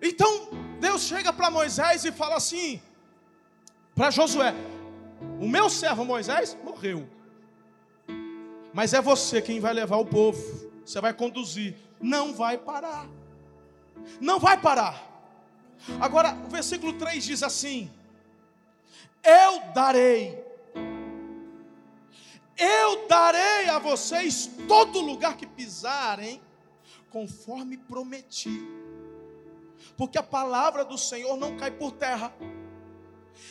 Então, 0.00 0.48
Deus 0.80 1.02
chega 1.02 1.32
para 1.32 1.50
Moisés 1.50 2.04
e 2.04 2.12
fala 2.12 2.36
assim, 2.36 2.82
para 3.94 4.10
Josué: 4.10 4.54
O 5.40 5.48
meu 5.48 5.70
servo 5.70 6.04
Moisés 6.04 6.56
morreu. 6.64 7.08
Mas 8.74 8.92
é 8.92 9.00
você 9.00 9.40
quem 9.40 9.60
vai 9.60 9.72
levar 9.72 9.96
o 9.96 10.06
povo. 10.06 10.70
Você 10.84 11.00
vai 11.00 11.12
conduzir. 11.12 11.76
Não 12.00 12.34
vai 12.34 12.58
parar. 12.58 13.06
Não 14.20 14.40
vai 14.40 14.60
parar. 14.60 15.11
Agora, 16.00 16.36
o 16.46 16.48
versículo 16.48 16.92
3 16.94 17.24
diz 17.24 17.42
assim: 17.42 17.90
Eu 19.22 19.60
darei, 19.74 20.42
eu 22.56 23.06
darei 23.08 23.68
a 23.68 23.78
vocês 23.78 24.50
todo 24.68 25.00
lugar 25.00 25.36
que 25.36 25.46
pisarem, 25.46 26.40
conforme 27.10 27.76
prometi, 27.76 28.62
porque 29.96 30.18
a 30.18 30.22
palavra 30.22 30.84
do 30.84 30.96
Senhor 30.96 31.36
não 31.36 31.56
cai 31.56 31.70
por 31.70 31.92
terra. 31.92 32.32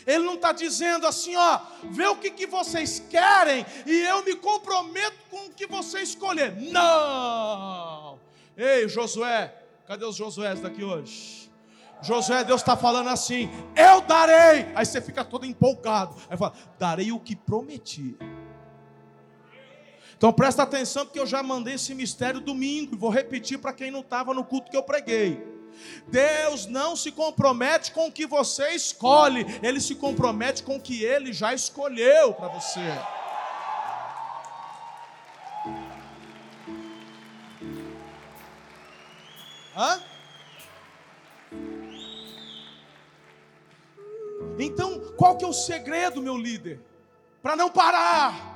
Ele 0.06 0.24
não 0.24 0.36
está 0.36 0.52
dizendo 0.52 1.06
assim, 1.06 1.36
ó, 1.36 1.60
vê 1.84 2.08
o 2.08 2.16
que, 2.16 2.32
que 2.32 2.48
vocês 2.48 3.04
querem 3.10 3.66
e 3.86 4.00
eu 4.04 4.24
me 4.24 4.36
comprometo 4.36 5.18
com 5.30 5.46
o 5.46 5.52
que 5.52 5.68
você 5.68 6.02
escolher. 6.02 6.56
Não! 6.56 8.20
Ei, 8.56 8.88
Josué, 8.88 9.54
cadê 9.88 10.06
os 10.06 10.16
Josués 10.16 10.60
daqui 10.60 10.84
hoje? 10.84 11.41
Josué, 12.02 12.44
Deus 12.44 12.62
está 12.62 12.76
falando 12.76 13.10
assim: 13.10 13.50
Eu 13.76 14.02
darei. 14.02 14.72
Aí 14.76 14.86
você 14.86 15.02
fica 15.02 15.24
todo 15.24 15.46
empolgado. 15.46 16.16
Aí 16.30 16.38
fala: 16.38 16.54
Darei 16.80 17.12
o 17.12 17.20
que 17.20 17.36
prometi. 17.36 18.18
Então 20.18 20.32
presta 20.32 20.64
atenção, 20.64 21.06
porque 21.06 21.20
eu 21.20 21.26
já 21.26 21.42
mandei 21.42 21.76
esse 21.76 21.96
mistério 21.96 22.40
domingo. 22.40 22.96
E 22.96 22.98
vou 22.98 23.10
repetir 23.10 23.60
para 23.60 23.74
quem 23.74 23.92
não 23.92 24.02
estava 24.02 24.34
no 24.34 24.44
culto 24.44 24.70
que 24.70 24.78
eu 24.78 24.84
preguei. 24.84 25.52
Deus 26.08 26.66
não 26.66 26.96
se 26.96 27.12
compromete 27.12 27.92
com 27.92 28.08
o 28.08 28.12
que 28.12 28.26
você 28.26 28.70
escolhe, 28.72 29.46
Ele 29.64 29.80
se 29.80 29.96
compromete 29.96 30.64
com 30.64 30.76
o 30.76 30.82
que 30.82 31.04
Ele 31.04 31.32
já 31.34 31.54
escolheu 31.54 32.34
para 32.34 32.50
você. 32.50 32.80
Hã? 39.76 40.11
Então, 44.62 45.00
qual 45.18 45.38
que 45.38 45.44
é 45.44 45.48
o 45.48 45.54
segredo, 45.54 46.22
meu 46.22 46.38
líder? 46.38 46.80
Para 47.42 47.56
não 47.56 47.70
parar. 47.70 48.50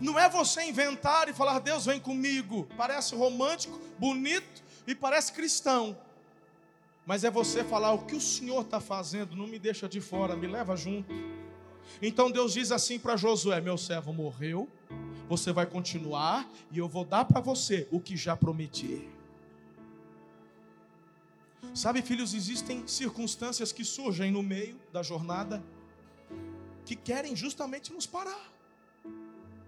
Não 0.00 0.18
é 0.18 0.28
você 0.28 0.62
inventar 0.62 1.28
e 1.28 1.32
falar, 1.32 1.58
Deus 1.58 1.86
vem 1.86 1.98
comigo. 1.98 2.68
Parece 2.76 3.14
romântico, 3.14 3.80
bonito 3.98 4.62
e 4.86 4.94
parece 4.94 5.32
cristão. 5.32 5.96
Mas 7.04 7.24
é 7.24 7.30
você 7.30 7.64
falar 7.64 7.92
o 7.92 8.04
que 8.04 8.14
o 8.14 8.20
Senhor 8.20 8.62
está 8.62 8.80
fazendo, 8.80 9.36
não 9.36 9.46
me 9.46 9.58
deixa 9.58 9.88
de 9.88 10.00
fora, 10.00 10.36
me 10.36 10.46
leva 10.46 10.76
junto. 10.76 11.12
Então 12.00 12.30
Deus 12.30 12.52
diz 12.52 12.70
assim 12.70 12.98
para 12.98 13.16
Josué: 13.16 13.60
Meu 13.60 13.78
servo 13.78 14.12
morreu, 14.12 14.68
você 15.28 15.52
vai 15.52 15.66
continuar 15.66 16.48
e 16.70 16.78
eu 16.78 16.88
vou 16.88 17.04
dar 17.04 17.24
para 17.24 17.40
você 17.40 17.86
o 17.90 18.00
que 18.00 18.16
já 18.16 18.36
prometi. 18.36 19.08
Sabe, 21.76 22.00
filhos, 22.00 22.32
existem 22.32 22.88
circunstâncias 22.88 23.70
que 23.70 23.84
surgem 23.84 24.30
no 24.30 24.42
meio 24.42 24.80
da 24.90 25.02
jornada 25.02 25.62
que 26.86 26.96
querem 26.96 27.36
justamente 27.36 27.92
nos 27.92 28.06
parar. 28.06 28.50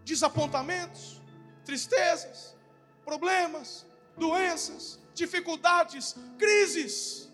Desapontamentos, 0.06 1.20
tristezas, 1.66 2.56
problemas, 3.04 3.84
doenças, 4.16 4.98
dificuldades, 5.12 6.16
crises. 6.38 7.28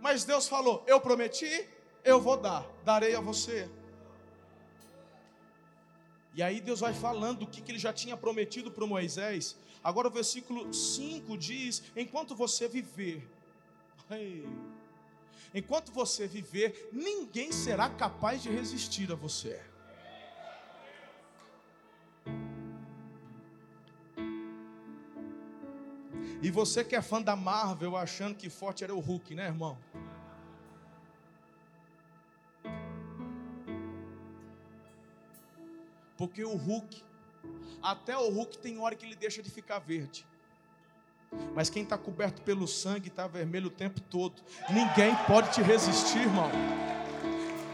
Mas 0.00 0.24
Deus 0.24 0.48
falou: 0.48 0.82
Eu 0.86 0.98
prometi, 0.98 1.68
eu 2.02 2.22
vou 2.22 2.38
dar, 2.38 2.66
darei 2.86 3.14
a 3.14 3.20
você. 3.20 3.68
E 6.34 6.42
aí 6.42 6.60
Deus 6.60 6.80
vai 6.80 6.94
falando 6.94 7.42
o 7.42 7.46
que, 7.46 7.60
que 7.60 7.72
ele 7.72 7.78
já 7.78 7.92
tinha 7.92 8.16
prometido 8.16 8.70
para 8.70 8.86
Moisés. 8.86 9.56
Agora 9.82 10.08
o 10.08 10.10
versículo 10.10 10.72
5 10.72 11.36
diz: 11.36 11.82
Enquanto 11.96 12.34
você 12.34 12.68
viver, 12.68 13.28
enquanto 15.54 15.92
você 15.92 16.26
viver, 16.26 16.88
ninguém 16.92 17.50
será 17.50 17.88
capaz 17.88 18.42
de 18.42 18.50
resistir 18.50 19.10
a 19.10 19.14
você. 19.14 19.60
E 26.42 26.50
você 26.50 26.82
que 26.82 26.96
é 26.96 27.02
fã 27.02 27.20
da 27.20 27.36
Marvel, 27.36 27.96
achando 27.96 28.34
que 28.34 28.48
forte 28.48 28.82
era 28.82 28.94
o 28.94 29.00
Hulk, 29.00 29.34
né, 29.34 29.46
irmão? 29.46 29.78
Porque 36.20 36.44
o 36.44 36.54
Hulk, 36.54 37.02
até 37.82 38.14
o 38.14 38.28
Hulk 38.28 38.58
tem 38.58 38.78
hora 38.78 38.94
que 38.94 39.06
ele 39.06 39.16
deixa 39.16 39.42
de 39.42 39.50
ficar 39.50 39.78
verde. 39.78 40.26
Mas 41.54 41.70
quem 41.70 41.82
está 41.82 41.96
coberto 41.96 42.42
pelo 42.42 42.68
sangue 42.68 43.08
está 43.08 43.26
vermelho 43.26 43.68
o 43.68 43.70
tempo 43.70 44.02
todo. 44.02 44.42
Ninguém 44.68 45.16
pode 45.26 45.50
te 45.50 45.62
resistir, 45.62 46.18
irmão. 46.18 46.50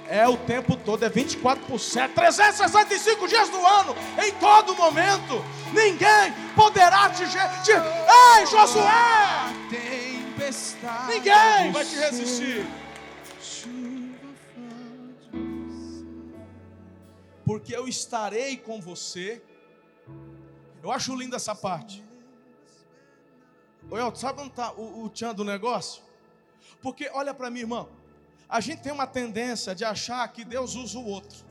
É 0.09 0.29
o 0.29 0.37
tempo 0.37 0.77
todo, 0.77 1.05
é 1.05 1.09
24 1.09 1.67
por 1.67 1.81
7, 1.81 2.15
365 2.15 3.27
dias 3.27 3.49
do 3.49 3.67
ano, 3.67 3.97
em 4.25 4.33
todo 4.35 4.77
momento. 4.77 5.45
Ninguém 5.73 6.33
poderá 6.55 7.11
te. 7.11 7.25
te... 7.65 7.73
Ei, 7.73 8.47
Josué! 8.47 9.57
Ninguém 11.09 11.73
vai 11.73 11.85
te 11.85 11.97
resistir. 11.97 12.65
Porque 17.57 17.75
eu 17.75 17.89
estarei 17.89 18.59
com 18.59 18.83
você. 18.83 19.43
Eu 20.83 20.93
acho 20.93 21.17
linda 21.17 21.37
essa 21.37 21.55
parte. 21.55 22.05
Ô, 23.91 24.15
sabe 24.15 24.43
onde 24.43 24.51
está 24.51 24.73
o, 24.73 25.05
o 25.05 25.09
tchan 25.09 25.35
do 25.35 25.43
negócio? 25.43 26.03
Porque, 26.83 27.09
olha 27.15 27.33
para 27.33 27.49
mim, 27.49 27.61
irmão. 27.61 27.89
A 28.47 28.61
gente 28.61 28.83
tem 28.83 28.93
uma 28.93 29.07
tendência 29.07 29.75
de 29.75 29.87
achar 29.87 30.31
que 30.31 30.45
Deus 30.45 30.75
usa 30.75 30.99
o 30.99 31.07
outro. 31.07 31.47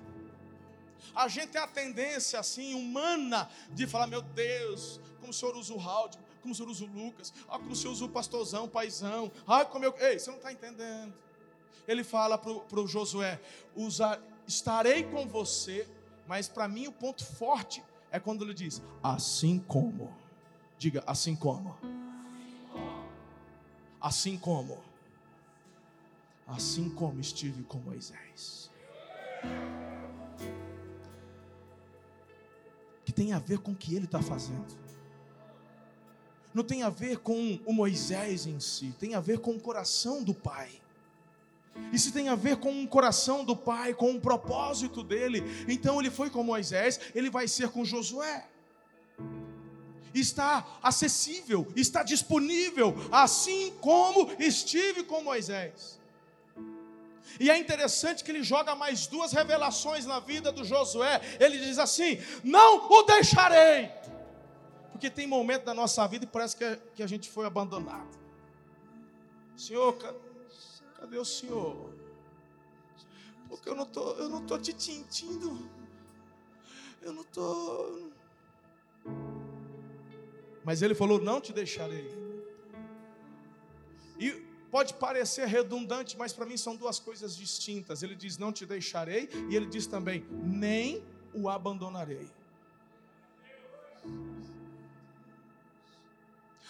A 1.16 1.28
gente 1.28 1.48
tem 1.48 1.60
a 1.60 1.66
tendência, 1.66 2.40
assim, 2.40 2.76
humana, 2.76 3.50
de 3.72 3.88
falar: 3.88 4.06
Meu 4.06 4.22
Deus, 4.22 5.02
como 5.20 5.32
o 5.32 5.34
senhor 5.34 5.56
usa 5.56 5.74
o 5.74 5.78
Raul, 5.78 6.12
como 6.40 6.54
o 6.54 6.56
senhor 6.56 6.70
usa 6.70 6.86
o 6.86 6.88
Lucas, 6.88 7.34
ah, 7.50 7.58
como 7.58 7.72
o 7.72 7.76
senhor 7.76 7.94
usa 7.94 8.06
o 8.06 8.10
pastorzão, 8.10 8.66
o 8.66 8.70
paizão. 8.70 9.32
Ai, 9.48 9.66
como 9.66 9.84
eu. 9.84 9.96
Ei, 9.98 10.20
você 10.20 10.30
não 10.30 10.38
está 10.38 10.54
entendendo. 10.54 11.12
Ele 11.88 12.04
fala 12.04 12.38
para 12.38 12.80
o 12.80 12.88
Josué: 12.88 13.42
usa, 13.76 14.22
Estarei 14.48 15.04
com 15.04 15.28
você, 15.28 15.88
mas 16.28 16.48
para 16.48 16.68
mim 16.68 16.88
o 16.88 16.92
ponto 16.92 17.26
forte 17.26 17.84
é 18.12 18.20
quando 18.20 18.44
ele 18.44 18.54
diz: 18.54 18.82
Assim 19.02 19.60
como. 19.60 20.14
Diga, 20.78 21.04
assim 21.08 21.36
como 21.36 21.76
assim 24.06 24.38
como, 24.38 24.78
assim 26.46 26.92
como 26.92 27.20
estive 27.20 27.64
com 27.64 27.80
Moisés. 27.80 28.70
Que 33.04 33.12
tem 33.12 33.34
a 33.34 33.40
ver 33.40 33.58
com 33.58 33.72
o 33.72 33.76
que 33.76 33.96
ele 33.96 34.06
está 34.06 34.22
fazendo. 34.22 34.78
Não 36.54 36.64
tem 36.64 36.84
a 36.84 36.90
ver 36.90 37.18
com 37.18 37.60
o 37.66 37.74
Moisés 37.74 38.46
em 38.46 38.60
si, 38.60 38.96
tem 39.00 39.16
a 39.16 39.20
ver 39.20 39.40
com 39.40 39.54
o 39.54 39.60
coração 39.60 40.24
do 40.24 40.36
Pai. 40.36 40.80
Se 41.94 42.12
tem 42.12 42.30
a 42.30 42.36
ver 42.36 42.58
com 42.58 42.84
o 42.84 42.88
coração 42.88 43.44
do 43.44 43.56
Pai, 43.56 43.94
com 43.94 44.12
o 44.12 44.22
propósito 44.22 45.02
dele, 45.02 45.44
então 45.68 46.00
ele 46.00 46.12
foi 46.12 46.30
com 46.30 46.44
Moisés, 46.44 47.00
ele 47.14 47.30
vai 47.30 47.48
ser 47.48 47.70
com 47.70 47.86
Josué 47.86 48.48
está 50.20 50.66
acessível, 50.82 51.68
está 51.76 52.02
disponível, 52.02 52.96
assim 53.12 53.74
como 53.82 54.32
estive 54.40 55.04
com 55.04 55.22
Moisés. 55.22 56.00
E 57.40 57.50
é 57.50 57.58
interessante 57.58 58.24
que 58.24 58.32
ele 58.32 58.44
joga 58.44 58.76
mais 58.76 59.08
duas 59.08 59.34
revelações 59.34 60.06
na 60.06 60.20
vida 60.20 60.52
do 60.52 60.64
Josué. 60.64 61.20
Ele 61.40 61.58
diz 61.58 61.78
assim: 61.78 62.18
Não 62.44 62.90
o 62.90 63.04
deixarei. 63.04 63.92
Porque 64.92 65.10
tem 65.10 65.28
momento 65.28 65.66
da 65.66 65.74
nossa 65.74 66.08
vida 66.08 66.24
e 66.24 66.28
parece 66.28 66.56
que 66.96 67.04
a 67.04 67.08
gente 67.08 67.30
foi 67.30 67.46
abandonado. 67.46 68.18
Senhor, 69.58 69.98
cadê 71.06 71.18
o 71.20 71.26
Senhor? 71.26 71.94
Porque 73.48 73.70
eu 73.70 73.76
não 73.76 73.86
tô, 73.86 74.14
eu 74.14 74.28
não 74.28 74.44
tô 74.44 74.58
te 74.58 74.74
sentindo. 74.82 75.70
Eu 77.02 77.14
não 77.14 77.24
tô. 77.24 78.10
Mas 80.64 80.82
ele 80.82 80.96
falou: 80.96 81.22
Não 81.22 81.40
te 81.40 81.54
deixarei. 81.54 82.12
E 84.20 84.32
pode 84.72 84.96
parecer 84.96 85.48
redundante, 85.48 86.18
mas 86.18 86.34
para 86.34 86.46
mim 86.46 86.58
são 86.58 86.76
duas 86.76 87.00
coisas 87.00 87.38
distintas. 87.38 88.02
Ele 88.02 88.16
diz: 88.16 88.40
Não 88.40 88.52
te 88.52 88.66
deixarei, 88.66 89.30
e 89.50 89.56
ele 89.56 89.68
diz 89.68 89.86
também: 89.86 90.26
Nem 90.32 91.04
o 91.34 91.48
abandonarei. 91.48 92.32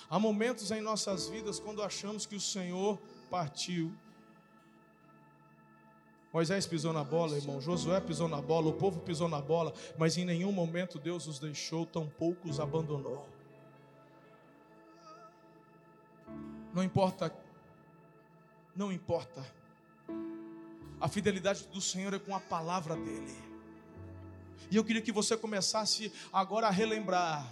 Há 0.10 0.20
momentos 0.20 0.70
em 0.72 0.82
nossas 0.82 1.30
vidas 1.30 1.58
quando 1.58 1.82
achamos 1.82 2.26
que 2.26 2.36
o 2.36 2.40
Senhor 2.40 3.00
partiu. 3.30 3.98
Moisés 6.36 6.68
pisou 6.68 6.92
na 6.92 7.02
bola, 7.02 7.38
irmão. 7.38 7.62
Josué 7.62 8.02
pisou 8.02 8.28
na 8.28 8.42
bola, 8.42 8.68
o 8.68 8.74
povo 8.74 9.00
pisou 9.00 9.30
na 9.30 9.40
bola, 9.40 9.74
mas 9.98 10.18
em 10.18 10.26
nenhum 10.26 10.52
momento 10.52 11.00
Deus 11.00 11.28
os 11.28 11.40
deixou, 11.40 11.86
tampouco 11.86 12.50
os 12.50 12.60
abandonou. 12.60 13.26
Não 16.74 16.84
importa, 16.84 17.34
não 18.76 18.92
importa. 18.92 19.46
A 21.00 21.08
fidelidade 21.08 21.70
do 21.70 21.80
Senhor 21.80 22.14
é 22.14 22.20
com 22.20 22.36
a 22.36 22.40
palavra 22.42 22.98
dEle. 22.98 23.38
E 24.70 24.76
eu 24.76 24.84
queria 24.84 25.02
que 25.02 25.14
você 25.14 25.38
começasse 25.38 26.12
agora 26.34 26.68
a 26.68 26.70
relembrar 26.70 27.50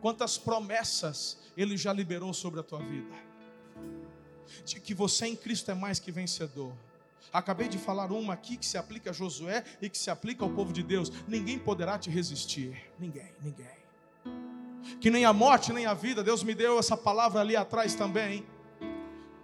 quantas 0.00 0.38
promessas 0.38 1.38
Ele 1.54 1.76
já 1.76 1.92
liberou 1.92 2.32
sobre 2.32 2.60
a 2.60 2.62
tua 2.62 2.78
vida. 2.78 3.14
De 4.64 4.80
que 4.80 4.94
você 4.94 5.26
em 5.26 5.36
Cristo 5.36 5.70
é 5.70 5.74
mais 5.74 5.98
que 5.98 6.10
vencedor. 6.10 6.72
Acabei 7.32 7.68
de 7.68 7.78
falar 7.78 8.12
uma 8.12 8.32
aqui 8.34 8.56
que 8.56 8.66
se 8.66 8.78
aplica 8.78 9.10
a 9.10 9.12
Josué 9.12 9.64
e 9.80 9.88
que 9.88 9.98
se 9.98 10.10
aplica 10.10 10.44
ao 10.44 10.50
povo 10.50 10.72
de 10.72 10.82
Deus. 10.82 11.10
Ninguém 11.26 11.58
poderá 11.58 11.98
te 11.98 12.10
resistir. 12.10 12.90
Ninguém, 12.98 13.32
ninguém. 13.42 13.84
Que 15.00 15.10
nem 15.10 15.24
a 15.24 15.32
morte, 15.32 15.72
nem 15.72 15.86
a 15.86 15.94
vida. 15.94 16.22
Deus 16.22 16.42
me 16.42 16.54
deu 16.54 16.78
essa 16.78 16.96
palavra 16.96 17.40
ali 17.40 17.56
atrás 17.56 17.94
também 17.94 18.44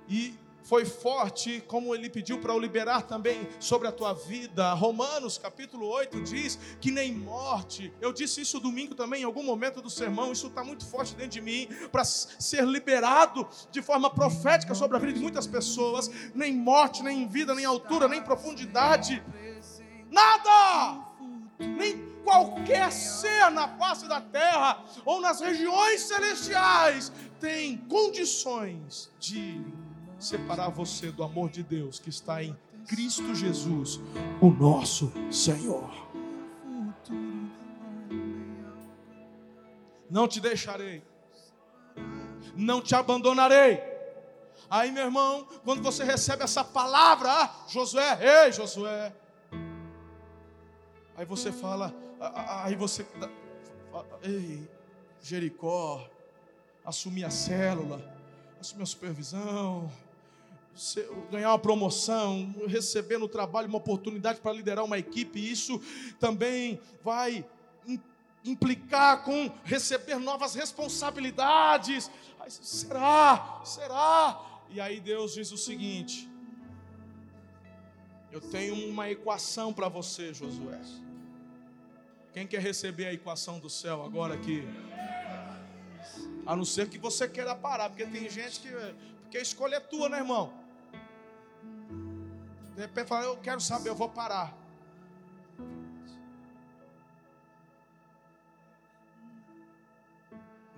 e 0.09 0.35
foi 0.71 0.85
forte, 0.85 1.61
como 1.67 1.93
ele 1.97 2.09
pediu 2.09 2.39
para 2.39 2.55
o 2.55 2.59
liberar 2.61 3.03
também 3.03 3.49
sobre 3.59 3.89
a 3.89 3.93
tua 3.93 4.13
vida. 4.13 4.73
Romanos 4.73 5.37
capítulo 5.37 5.85
8 5.89 6.21
diz 6.21 6.57
que 6.81 6.93
nem 6.93 7.13
morte, 7.13 7.93
eu 8.01 8.13
disse 8.13 8.41
isso 8.43 8.61
domingo 8.61 8.95
também, 8.95 9.23
em 9.23 9.25
algum 9.25 9.43
momento 9.43 9.83
do 9.83 9.91
sermão, 9.91 10.31
isso 10.31 10.47
está 10.47 10.63
muito 10.63 10.87
forte 10.87 11.17
dentro 11.17 11.33
de 11.33 11.41
mim, 11.41 11.67
para 11.91 12.05
ser 12.05 12.65
liberado 12.65 13.49
de 13.73 13.83
forma 13.83 14.09
profética 14.09 14.73
sobre 14.73 14.97
a 14.97 15.01
vida 15.01 15.15
de 15.15 15.19
muitas 15.19 15.45
pessoas. 15.45 16.09
Nem 16.33 16.55
morte, 16.55 17.03
nem 17.03 17.27
vida, 17.27 17.53
nem 17.53 17.65
altura, 17.65 18.07
nem 18.07 18.23
profundidade, 18.23 19.21
nada, 20.09 21.05
nem 21.59 22.09
qualquer 22.23 22.93
ser 22.93 23.51
na 23.51 23.67
face 23.77 24.07
da 24.07 24.21
terra 24.21 24.85
ou 25.05 25.21
nas 25.21 25.41
regiões 25.41 26.03
celestiais 26.03 27.11
tem 27.41 27.77
condições 27.77 29.11
de 29.19 29.61
separar 30.21 30.69
você 30.69 31.11
do 31.11 31.25
amor 31.25 31.49
de 31.49 31.63
Deus 31.63 31.99
que 31.99 32.11
está 32.11 32.45
em 32.45 32.57
Cristo 32.87 33.35
Jesus, 33.35 33.99
o 34.41 34.51
nosso 34.51 35.13
Senhor. 35.31 35.91
Não 40.11 40.29
te 40.29 40.41
deixarei, 40.41 41.03
não 42.55 42.83
te 42.83 42.95
abandonarei. 42.95 43.81
Aí, 44.69 44.93
meu 44.93 45.05
irmão, 45.05 45.47
quando 45.65 45.83
você 45.83 46.05
recebe 46.05 46.45
essa 46.45 46.63
palavra, 46.63 47.29
ah, 47.31 47.65
Josué, 47.69 48.19
ei, 48.47 48.53
Josué. 48.53 49.13
Aí 51.17 51.25
você 51.25 51.51
fala, 51.51 51.95
ah, 52.21 52.33
ah, 52.35 52.65
aí 52.67 52.75
você, 52.75 53.07
ei, 54.23 54.69
Jericó, 55.21 56.09
assumir 56.85 57.25
a 57.25 57.31
célula, 57.31 58.01
assumir 58.61 58.83
a 58.83 58.87
supervisão, 58.87 59.91
ganhar 61.31 61.51
uma 61.51 61.59
promoção, 61.59 62.55
receber 62.67 63.19
no 63.19 63.29
trabalho 63.29 63.69
uma 63.69 63.79
oportunidade 63.79 64.41
para 64.41 64.53
liderar 64.53 64.85
uma 64.85 64.99
equipe, 64.99 65.39
isso 65.39 65.81
também 66.19 66.81
vai 67.03 67.45
implicar 68.45 69.23
com 69.23 69.51
receber 69.65 70.17
novas 70.17 70.55
responsabilidades. 70.55 72.11
será? 72.49 73.61
Será? 73.65 74.41
E 74.71 74.81
aí 74.81 75.01
Deus 75.01 75.35
diz 75.35 75.53
o 75.53 75.59
seguinte: 75.59 76.29
Eu 78.31 78.41
tenho 78.41 78.89
uma 78.89 79.11
equação 79.11 79.73
para 79.73 79.89
você, 79.89 80.33
Josué. 80.33 80.81
Quem 82.33 82.47
quer 82.47 82.61
receber 82.61 83.07
a 83.07 83.13
equação 83.13 83.59
do 83.59 83.69
céu 83.69 84.05
agora 84.05 84.35
aqui? 84.35 84.67
A 86.47 86.57
não 86.57 86.65
ser 86.65 86.89
que 86.89 86.99
você 86.99 87.29
queira 87.29 87.55
parar, 87.55 87.91
porque 87.91 88.07
tem 88.07 88.29
gente 88.31 88.61
que. 88.61 88.69
Porque 89.23 89.39
a 89.39 89.43
escolha 89.43 89.77
é 89.77 89.81
tua, 89.81 90.09
né, 90.09 90.19
irmão? 90.19 90.60
De 92.81 92.87
repente 92.87 93.09
fala, 93.09 93.27
eu 93.27 93.37
quero 93.37 93.61
saber, 93.61 93.91
eu 93.91 93.95
vou 93.95 94.09
parar. 94.09 94.57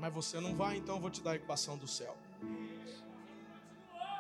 Mas 0.01 0.13
você 0.13 0.41
não 0.41 0.53
vai, 0.53 0.79
então 0.79 0.97
eu 0.97 1.01
vou 1.01 1.11
te 1.11 1.21
dar 1.21 1.31
a 1.31 1.37
equação 1.37 1.79
do 1.79 1.87
céu. 1.87 2.17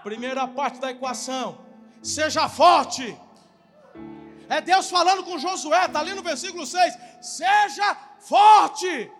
Primeira 0.04 0.46
parte 0.46 0.78
da 0.78 0.92
equação: 0.92 1.58
seja 2.00 2.48
forte. 2.48 3.18
É 4.48 4.60
Deus 4.60 4.88
falando 4.88 5.24
com 5.24 5.36
Josué, 5.36 5.86
está 5.86 5.98
ali 5.98 6.14
no 6.14 6.22
versículo 6.22 6.64
6. 6.64 6.96
Seja 7.20 7.96
forte. 8.20 9.10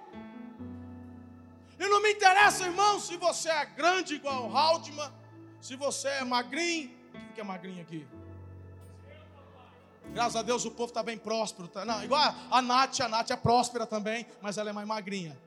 E 1.80 1.88
não 1.88 2.00
me 2.00 2.12
interessa, 2.12 2.66
irmão, 2.66 3.00
se 3.00 3.16
você 3.16 3.48
é 3.50 3.64
grande 3.64 4.14
igual 4.14 4.48
o 4.48 4.56
Haldeman, 4.56 5.12
se 5.60 5.74
você 5.74 6.06
é 6.06 6.24
magrinho. 6.24 6.96
Quem 7.10 7.32
que 7.34 7.40
é 7.40 7.44
magrinho 7.44 7.82
aqui? 7.82 8.06
Graças 10.12 10.36
a 10.36 10.42
Deus 10.42 10.64
o 10.64 10.70
povo 10.70 10.90
está 10.90 11.02
bem 11.02 11.16
próspero. 11.16 11.68
Tá? 11.68 11.84
Não, 11.84 12.02
igual 12.04 12.20
a, 12.20 12.58
a 12.58 12.62
Nath, 12.62 13.00
a 13.00 13.08
Nath 13.08 13.30
é 13.30 13.36
próspera 13.36 13.86
também, 13.86 14.26
mas 14.40 14.58
ela 14.58 14.70
é 14.70 14.72
mais 14.72 14.86
magrinha. 14.86 15.38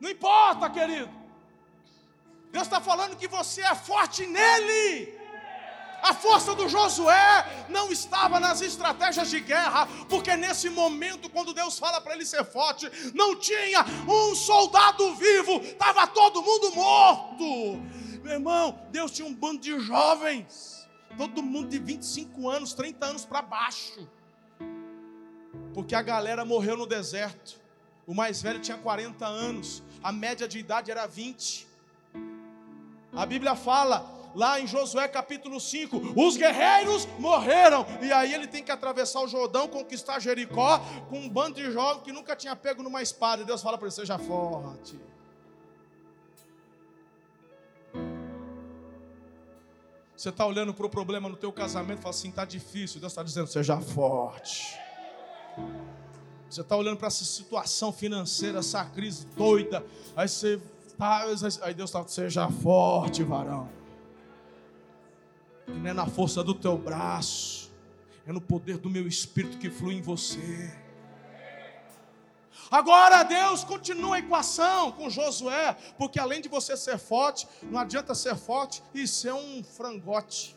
Não 0.00 0.10
importa, 0.10 0.68
querido. 0.68 1.10
Deus 2.50 2.64
está 2.64 2.80
falando 2.80 3.16
que 3.16 3.28
você 3.28 3.62
é 3.62 3.74
forte 3.74 4.26
nele. 4.26 5.22
A 6.02 6.12
força 6.12 6.52
do 6.54 6.68
Josué 6.68 7.66
não 7.68 7.92
estava 7.92 8.40
nas 8.40 8.60
estratégias 8.60 9.30
de 9.30 9.38
guerra, 9.38 9.86
porque 10.08 10.34
nesse 10.36 10.68
momento, 10.68 11.30
quando 11.30 11.54
Deus 11.54 11.78
fala 11.78 12.00
para 12.00 12.14
ele 12.14 12.26
ser 12.26 12.44
forte, 12.44 12.90
não 13.14 13.36
tinha 13.36 13.84
um 14.08 14.34
soldado 14.34 15.14
vivo, 15.14 15.60
estava 15.62 16.08
todo 16.08 16.42
mundo 16.42 16.74
morto. 16.74 17.80
Meu 18.24 18.32
irmão, 18.32 18.78
Deus 18.90 19.12
tinha 19.12 19.26
um 19.26 19.32
bando 19.32 19.60
de 19.60 19.78
jovens, 19.78 20.71
todo 21.16 21.42
mundo 21.42 21.68
de 21.68 21.78
25 21.78 22.48
anos, 22.48 22.74
30 22.74 23.06
anos 23.06 23.24
para 23.24 23.42
baixo, 23.42 24.08
porque 25.74 25.94
a 25.94 26.02
galera 26.02 26.44
morreu 26.44 26.76
no 26.76 26.86
deserto. 26.86 27.60
O 28.06 28.14
mais 28.14 28.42
velho 28.42 28.58
tinha 28.58 28.76
40 28.76 29.24
anos, 29.24 29.82
a 30.02 30.10
média 30.10 30.48
de 30.48 30.58
idade 30.58 30.90
era 30.90 31.06
20. 31.06 31.66
A 33.14 33.24
Bíblia 33.24 33.54
fala 33.54 34.22
lá 34.34 34.58
em 34.58 34.66
Josué 34.66 35.06
capítulo 35.06 35.60
5, 35.60 36.14
os 36.16 36.36
guerreiros 36.36 37.06
morreram, 37.18 37.86
e 38.00 38.10
aí 38.12 38.32
ele 38.32 38.46
tem 38.46 38.62
que 38.62 38.72
atravessar 38.72 39.20
o 39.20 39.28
Jordão, 39.28 39.68
conquistar 39.68 40.18
Jericó, 40.18 40.78
com 41.08 41.20
um 41.20 41.28
bando 41.28 41.56
de 41.56 41.70
jovens 41.70 42.02
que 42.02 42.12
nunca 42.12 42.34
tinha 42.34 42.56
pego 42.56 42.82
numa 42.82 43.02
espada, 43.02 43.42
e 43.42 43.44
Deus 43.44 43.62
fala 43.62 43.76
para 43.76 43.86
ele: 43.86 43.94
seja 43.94 44.18
forte. 44.18 44.98
Você 50.16 50.28
está 50.28 50.46
olhando 50.46 50.72
para 50.72 50.86
o 50.86 50.88
problema 50.90 51.28
no 51.28 51.36
teu 51.36 51.52
casamento 51.52 51.98
e 51.98 52.02
fala 52.02 52.14
assim, 52.14 52.28
está 52.28 52.44
difícil. 52.44 53.00
Deus 53.00 53.12
está 53.12 53.22
dizendo, 53.22 53.46
seja 53.46 53.80
forte. 53.80 54.78
Você 56.48 56.60
está 56.60 56.76
olhando 56.76 56.98
para 56.98 57.08
essa 57.08 57.24
situação 57.24 57.92
financeira, 57.92 58.58
essa 58.58 58.84
crise 58.84 59.26
doida. 59.36 59.84
Aí 60.14 60.28
você 60.28 60.60
tá, 60.98 61.24
aí 61.62 61.74
Deus 61.74 61.90
está, 61.90 62.06
seja 62.06 62.48
forte, 62.48 63.22
varão 63.22 63.68
que 65.66 65.78
não 65.78 65.90
é 65.90 65.92
na 65.92 66.06
força 66.06 66.42
do 66.42 66.54
teu 66.54 66.76
braço, 66.76 67.70
é 68.26 68.32
no 68.32 68.40
poder 68.40 68.78
do 68.78 68.90
meu 68.90 69.06
espírito 69.06 69.58
que 69.58 69.70
flui 69.70 69.94
em 69.94 70.02
você. 70.02 70.72
Agora 72.70 73.22
Deus 73.22 73.64
continua 73.64 74.16
a 74.16 74.18
equação 74.18 74.92
com 74.92 75.10
Josué, 75.10 75.76
porque 75.98 76.18
além 76.18 76.40
de 76.40 76.48
você 76.48 76.76
ser 76.76 76.98
forte, 76.98 77.46
não 77.62 77.78
adianta 77.78 78.14
ser 78.14 78.36
forte 78.36 78.82
e 78.94 79.06
ser 79.06 79.32
um 79.32 79.62
frangote. 79.62 80.56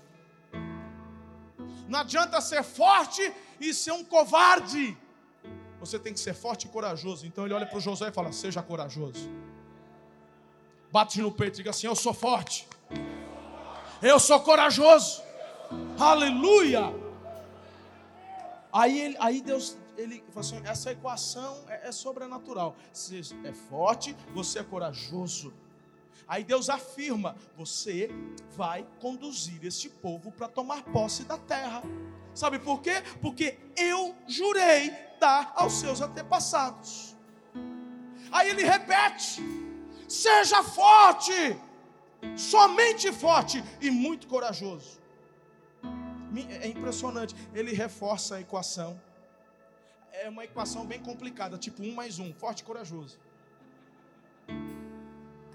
Não 1.88 2.00
adianta 2.00 2.41
ser 2.41 2.63
forte 2.63 3.34
e 3.60 3.74
ser 3.74 3.91
um 3.91 4.04
covarde. 4.04 4.98
Você 5.80 6.00
tem 6.00 6.13
que 6.13 6.20
ser 6.20 6.34
forte 6.34 6.65
e 6.65 6.70
corajoso. 6.70 7.28
Então 7.28 7.46
ele 7.46 7.54
olha 7.54 7.65
para 7.65 7.80
Josué 7.80 8.10
e 8.10 8.12
fala: 8.12 8.32
Seja 8.32 8.62
corajoso. 8.62 9.30
Bate 10.91 11.22
no 11.22 11.32
peito 11.32 11.56
e 11.56 11.58
diga 11.58 11.70
assim: 11.70 11.88
Eu 11.88 11.96
sou 11.96 12.13
forte. 12.13 12.68
Eu 14.02 14.20
sou 14.20 14.39
corajoso. 14.39 15.22
Aleluia. 16.00 16.94
Aí, 18.72 19.15
aí 19.20 19.41
Deus, 19.41 19.78
ele 19.97 20.23
assim: 20.36 20.62
essa 20.65 20.91
equação 20.91 21.63
é, 21.67 21.89
é 21.89 21.91
sobrenatural. 21.91 22.75
Você 22.91 23.21
é 23.43 23.53
forte, 23.53 24.15
você 24.34 24.60
é 24.60 24.63
corajoso. 24.63 25.53
Aí 26.27 26.43
Deus 26.43 26.69
afirma: 26.69 27.36
você 27.55 28.10
vai 28.55 28.86
conduzir 28.99 29.63
este 29.63 29.89
povo 29.89 30.31
para 30.31 30.47
tomar 30.47 30.84
posse 30.84 31.23
da 31.23 31.38
terra. 31.38 31.84
Sabe 32.34 32.60
por 32.60 32.81
quê? 32.81 33.01
Porque 33.21 33.58
eu 33.77 34.15
jurei 34.27 34.91
dar 35.19 35.53
aos 35.55 35.73
seus 35.73 36.01
antepassados. 36.01 37.15
Aí 38.31 38.49
ele 38.49 38.63
repete: 38.63 39.41
seja 40.08 40.63
forte, 40.63 41.31
somente 42.36 43.12
forte 43.12 43.63
e 43.81 43.89
muito 43.91 44.27
corajoso. 44.27 44.99
É 46.62 46.67
impressionante, 46.67 47.34
ele 47.53 47.73
reforça 47.73 48.36
a 48.36 48.41
equação. 48.41 48.99
É 50.21 50.30
uma 50.30 50.43
equação 50.43 50.86
bem 50.86 50.99
complicada, 50.99 51.58
tipo 51.58 51.84
um 51.84 51.93
mais 51.93 52.19
um, 52.19 52.34
forte 52.34 52.62
e 52.62 52.63
corajoso. 52.63 53.17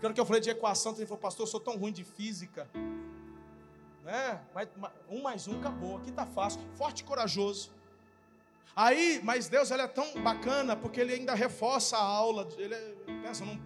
Quando 0.00 0.14
que 0.14 0.20
eu 0.20 0.26
falei 0.26 0.40
de 0.40 0.50
equação, 0.50 0.94
ele 0.94 1.06
falou, 1.06 1.18
pastor, 1.18 1.44
eu 1.44 1.50
sou 1.50 1.60
tão 1.60 1.76
ruim 1.76 1.92
de 1.92 2.04
física. 2.04 2.68
Né? 4.02 4.40
Mas, 4.54 4.68
um 5.08 5.22
mais 5.22 5.46
um 5.46 5.58
acabou, 5.58 5.98
aqui 5.98 6.10
está 6.10 6.24
fácil, 6.24 6.60
forte 6.74 7.00
e 7.00 7.04
corajoso. 7.04 7.70
Aí, 8.74 9.20
mas 9.22 9.48
Deus 9.48 9.70
ele 9.70 9.82
é 9.82 9.88
tão 9.88 10.22
bacana 10.22 10.76
porque 10.76 11.00
ele 11.00 11.12
ainda 11.12 11.34
reforça 11.34 11.96
a 11.96 12.02
aula. 12.02 12.48
Ele 12.56 12.74
é, 12.74 12.94
pensa, 13.22 13.44
não, 13.44 13.60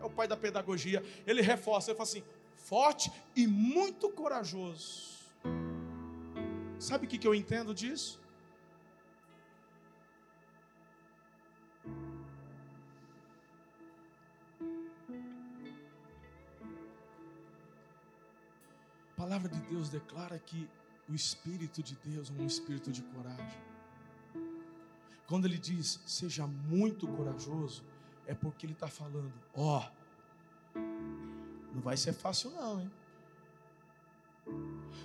é 0.00 0.04
o 0.04 0.10
pai 0.10 0.26
da 0.26 0.36
pedagogia. 0.36 1.04
Ele 1.26 1.42
reforça, 1.42 1.90
ele 1.90 1.96
fala 1.96 2.08
assim: 2.08 2.24
forte 2.56 3.12
e 3.36 3.46
muito 3.46 4.08
corajoso. 4.10 5.14
Sabe 6.78 7.06
o 7.06 7.08
que 7.08 7.26
eu 7.26 7.34
entendo 7.34 7.74
disso? 7.74 8.20
Palavra 19.24 19.48
de 19.48 19.60
Deus 19.60 19.88
declara 19.88 20.38
que 20.38 20.68
o 21.08 21.14
Espírito 21.14 21.82
de 21.82 21.96
Deus 21.96 22.30
é 22.30 22.42
um 22.42 22.46
espírito 22.46 22.92
de 22.92 23.02
coragem. 23.02 23.62
Quando 25.26 25.46
ele 25.46 25.56
diz, 25.56 25.98
seja 26.04 26.46
muito 26.46 27.08
corajoso, 27.08 27.82
é 28.26 28.34
porque 28.34 28.66
ele 28.66 28.74
está 28.74 28.86
falando: 28.86 29.32
ó, 29.54 29.82
oh, 29.82 30.78
não 31.74 31.80
vai 31.80 31.96
ser 31.96 32.12
fácil, 32.12 32.50
não, 32.50 32.82
hein? 32.82 32.90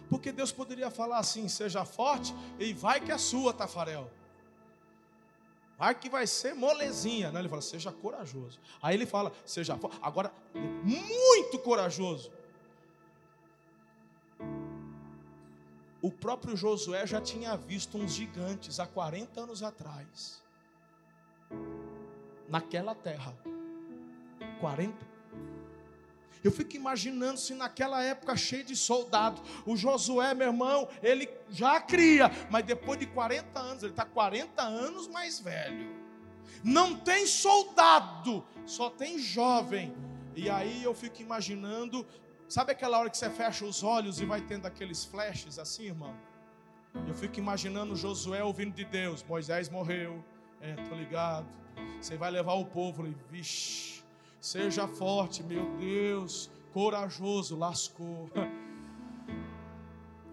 Porque 0.10 0.34
Deus 0.34 0.52
poderia 0.52 0.92
falar 0.92 1.20
assim: 1.20 1.48
seja 1.48 1.86
forte 1.86 2.36
e 2.60 2.74
vai 2.74 3.00
que 3.00 3.14
é 3.14 3.18
sua, 3.18 3.54
Tafarel. 3.54 4.12
Vai 5.78 5.96
que 5.96 6.10
vai 6.10 6.28
ser 6.28 6.54
molezinha. 6.54 7.32
Não, 7.32 7.40
ele 7.40 7.48
fala: 7.48 7.62
seja 7.62 7.90
corajoso. 7.90 8.60
Aí 8.82 8.96
ele 8.98 9.06
fala: 9.06 9.32
seja 9.46 9.78
forte. 9.78 9.98
Agora, 10.02 10.34
muito 10.54 11.58
corajoso. 11.60 12.30
O 16.02 16.12
próprio 16.12 16.56
Josué 16.56 17.06
já 17.06 17.20
tinha 17.20 17.56
visto 17.58 17.98
uns 17.98 18.14
gigantes 18.14 18.80
há 18.80 18.88
40 18.88 19.42
anos 19.42 19.64
atrás 19.64 20.42
naquela 22.48 22.96
terra. 22.96 23.36
40. 24.60 25.10
Eu 26.44 26.52
fico 26.52 26.76
imaginando 26.76 27.38
se 27.38 27.54
naquela 27.54 28.02
época 28.02 28.36
cheio 28.36 28.64
de 28.64 28.76
soldados, 28.76 29.42
o 29.66 29.76
Josué, 29.76 30.34
meu 30.34 30.48
irmão, 30.48 30.88
ele 31.04 31.30
já 31.50 31.82
cria, 31.82 32.32
mas 32.50 32.66
depois 32.66 32.98
de 32.98 33.06
40 33.08 33.60
anos, 33.60 33.84
ele 33.84 33.92
está 33.92 34.06
40 34.06 34.62
anos 34.62 35.08
mais 35.08 35.40
velho. 35.40 35.94
Não 36.64 36.96
tem 36.96 37.26
soldado, 37.26 38.44
só 38.66 38.90
tem 38.90 39.20
jovem. 39.20 39.94
E 40.36 40.50
aí 40.50 40.82
eu 40.84 40.94
fico 40.94 41.22
imaginando, 41.22 42.06
sabe 42.50 42.72
aquela 42.72 43.00
hora 43.00 43.10
que 43.10 43.18
você 43.18 43.30
fecha 43.30 43.64
os 43.64 43.84
olhos 43.84 44.20
e 44.20 44.26
vai 44.26 44.42
tendo 44.42 44.66
aqueles 44.66 45.06
flashes 45.06 45.58
assim, 45.58 45.86
irmão? 45.86 46.14
Eu 47.08 47.14
fico 47.14 47.40
imaginando 47.40 47.96
Josué 47.96 48.44
ouvindo 48.44 48.74
de 48.74 48.84
Deus: 48.84 49.24
Moisés 49.24 49.70
morreu, 49.70 50.24
é, 50.60 50.74
tô 50.74 50.96
ligado. 50.96 51.48
Você 52.02 52.18
vai 52.18 52.32
levar 52.32 52.54
o 52.54 52.66
povo 52.66 53.08
e, 53.08 53.16
vixe, 53.30 54.04
seja 54.42 54.88
forte, 54.88 55.44
meu 55.44 55.66
Deus, 55.78 56.50
corajoso, 56.74 57.58
lascou. 57.58 58.30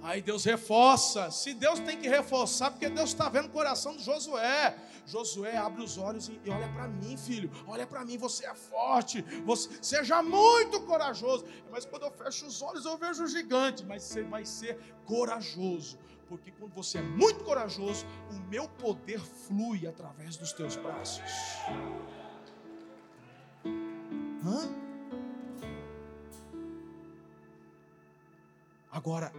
Aí 0.03 0.23
Deus 0.23 0.45
reforça. 0.45 1.31
Se 1.31 1.53
Deus 1.53 1.81
tem 1.81 1.99
que 1.99 2.09
reforçar, 2.09 2.71
porque 2.71 2.89
Deus 2.89 3.11
está 3.11 3.29
vendo 3.29 3.47
o 3.47 3.51
coração 3.51 3.97
de 3.97 4.05
Josué. 4.05 4.77
Josué 5.07 5.57
abre 5.57 5.83
os 5.83 5.97
olhos 5.97 6.29
e, 6.29 6.51
olha 6.51 6.69
para 6.69 6.89
mim, 6.89 7.17
filho. 7.17 7.51
Olha 7.67 7.87
para 7.87 8.05
mim, 8.05 8.19
você 8.19 8.45
é 8.47 8.55
forte. 8.55 9.23
Você, 9.45 9.71
seja 9.81 10.23
muito 10.23 10.81
corajoso. 10.83 11.45
Mas 11.71 11.85
quando 11.87 12.03
eu 12.03 12.11
fecho 12.11 12.47
os 12.47 12.61
olhos, 12.61 12.85
eu 12.85 12.99
vejo 12.99 13.25
o 13.25 13.27
gigante. 13.27 13.85
Mas 13.85 14.03
você 14.03 14.23
vai 14.23 14.45
ser 14.45 14.79
corajoso 15.05 15.99
porque 16.29 16.51
quando 16.51 16.73
você 16.73 16.99
é 16.99 17.03
muito 17.03 17.45
corajoso, 17.45 18.05
o 18.33 18.49
meu 18.49 18.69
poder 18.69 19.21
flui 19.21 19.87
através 19.87 20.37
dos 20.37 20.53
teus 20.53 20.75
braços. 20.75 21.23
Hã? 24.45 24.69
Agora, 28.91 29.33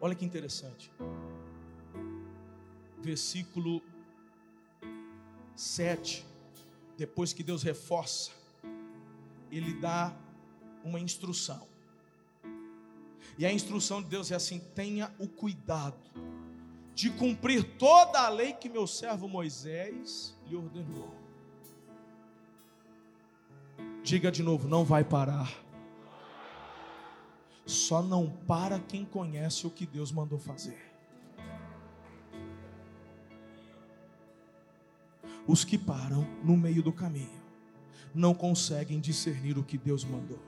Olha 0.00 0.14
que 0.14 0.24
interessante. 0.24 0.90
Versículo 3.02 3.82
7. 5.54 6.24
Depois 6.96 7.32
que 7.32 7.42
Deus 7.42 7.62
reforça, 7.62 8.30
Ele 9.50 9.74
dá 9.74 10.14
uma 10.84 11.00
instrução. 11.00 11.66
E 13.38 13.46
a 13.46 13.52
instrução 13.52 14.02
de 14.02 14.08
Deus 14.08 14.30
é 14.30 14.34
assim: 14.34 14.58
tenha 14.74 15.12
o 15.18 15.26
cuidado 15.26 16.10
de 16.94 17.10
cumprir 17.10 17.64
toda 17.78 18.20
a 18.20 18.28
lei 18.28 18.52
que 18.52 18.68
meu 18.68 18.86
servo 18.86 19.26
Moisés 19.26 20.36
lhe 20.46 20.54
ordenou. 20.54 21.14
Diga 24.02 24.30
de 24.30 24.42
novo: 24.42 24.68
não 24.68 24.84
vai 24.84 25.04
parar. 25.04 25.50
Só 27.64 28.02
não 28.02 28.28
para 28.28 28.78
quem 28.80 29.04
conhece 29.04 29.66
o 29.66 29.70
que 29.70 29.86
Deus 29.86 30.10
mandou 30.10 30.38
fazer. 30.38 30.89
Os 35.46 35.64
que 35.64 35.78
param 35.78 36.26
no 36.44 36.56
meio 36.56 36.82
do 36.82 36.92
caminho 36.92 37.40
não 38.14 38.34
conseguem 38.34 39.00
discernir 39.00 39.58
o 39.58 39.64
que 39.64 39.78
Deus 39.78 40.04
mandou. 40.04 40.38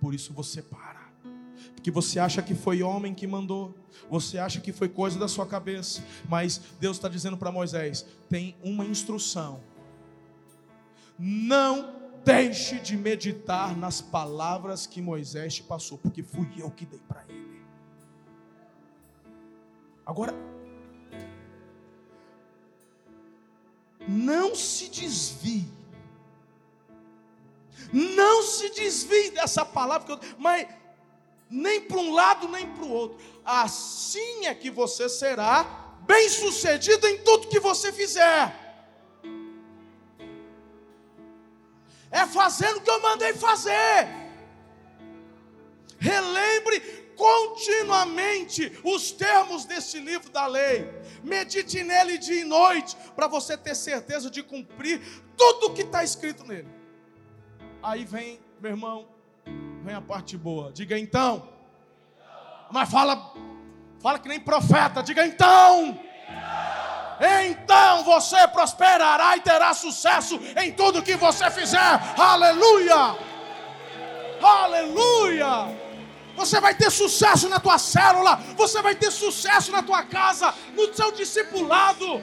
Por 0.00 0.14
isso 0.14 0.32
você 0.32 0.62
para. 0.62 1.10
Porque 1.74 1.90
você 1.90 2.18
acha 2.18 2.42
que 2.42 2.54
foi 2.54 2.82
homem 2.82 3.14
que 3.14 3.26
mandou, 3.26 3.74
você 4.10 4.38
acha 4.38 4.60
que 4.60 4.72
foi 4.72 4.88
coisa 4.88 5.18
da 5.18 5.28
sua 5.28 5.46
cabeça, 5.46 6.04
mas 6.28 6.60
Deus 6.78 6.96
está 6.96 7.08
dizendo 7.08 7.36
para 7.36 7.52
Moisés: 7.52 8.06
tem 8.28 8.56
uma 8.62 8.84
instrução. 8.84 9.60
Não 11.18 12.00
deixe 12.24 12.80
de 12.80 12.96
meditar 12.96 13.76
nas 13.76 14.00
palavras 14.00 14.86
que 14.86 15.00
Moisés 15.00 15.54
te 15.54 15.62
passou, 15.62 15.98
porque 15.98 16.22
fui 16.22 16.48
eu 16.56 16.70
que 16.70 16.86
dei 16.86 17.00
para 17.06 17.24
ele. 17.28 17.62
Agora, 20.04 20.34
não 24.06 24.54
se 24.54 24.88
desvie, 24.88 25.68
não 27.92 28.42
se 28.42 28.70
desvie 28.70 29.30
dessa 29.30 29.64
palavra, 29.64 30.18
mas 30.38 30.66
nem 31.50 31.80
para 31.80 31.98
um 31.98 32.12
lado 32.12 32.48
nem 32.48 32.66
para 32.66 32.84
o 32.84 32.90
outro. 32.90 33.18
Assim 33.44 34.46
é 34.46 34.54
que 34.54 34.70
você 34.70 35.08
será 35.08 35.64
bem 36.02 36.28
sucedido 36.28 37.06
em 37.06 37.18
tudo 37.18 37.48
que 37.48 37.60
você 37.60 37.92
fizer. 37.92 38.58
É 42.10 42.26
fazendo 42.26 42.78
o 42.78 42.80
que 42.80 42.90
eu 42.90 43.00
mandei 43.00 43.34
fazer. 43.34 44.08
Relembre 45.98 46.99
continuamente 47.20 48.72
os 48.82 49.12
termos 49.12 49.66
desse 49.66 49.98
livro 49.98 50.30
da 50.30 50.46
lei. 50.46 50.90
Medite 51.22 51.84
nele 51.84 52.16
dia 52.16 52.40
e 52.40 52.44
noite, 52.44 52.96
para 53.14 53.26
você 53.28 53.58
ter 53.58 53.74
certeza 53.74 54.30
de 54.30 54.42
cumprir 54.42 55.02
tudo 55.36 55.66
o 55.66 55.74
que 55.74 55.82
está 55.82 56.02
escrito 56.02 56.44
nele. 56.44 56.68
Aí 57.82 58.06
vem, 58.06 58.40
meu 58.58 58.70
irmão, 58.70 59.06
vem 59.84 59.94
a 59.94 60.00
parte 60.00 60.38
boa. 60.38 60.72
Diga 60.72 60.98
então. 60.98 61.46
Mas 62.70 62.90
fala, 62.90 63.34
fala 64.00 64.18
que 64.18 64.28
nem 64.28 64.40
profeta. 64.40 65.02
Diga 65.02 65.26
então. 65.26 66.00
Então 67.50 68.02
você 68.02 68.48
prosperará 68.48 69.36
e 69.36 69.42
terá 69.42 69.74
sucesso 69.74 70.40
em 70.56 70.72
tudo 70.72 71.02
que 71.02 71.16
você 71.16 71.50
fizer. 71.50 72.00
Aleluia! 72.16 73.14
Aleluia! 74.42 75.89
Você 76.36 76.60
vai 76.60 76.74
ter 76.74 76.90
sucesso 76.90 77.48
na 77.48 77.60
tua 77.60 77.78
célula, 77.78 78.40
você 78.56 78.80
vai 78.80 78.94
ter 78.94 79.10
sucesso 79.10 79.70
na 79.72 79.82
tua 79.82 80.02
casa, 80.02 80.54
no 80.74 80.92
seu 80.94 81.12
discipulado. 81.12 82.22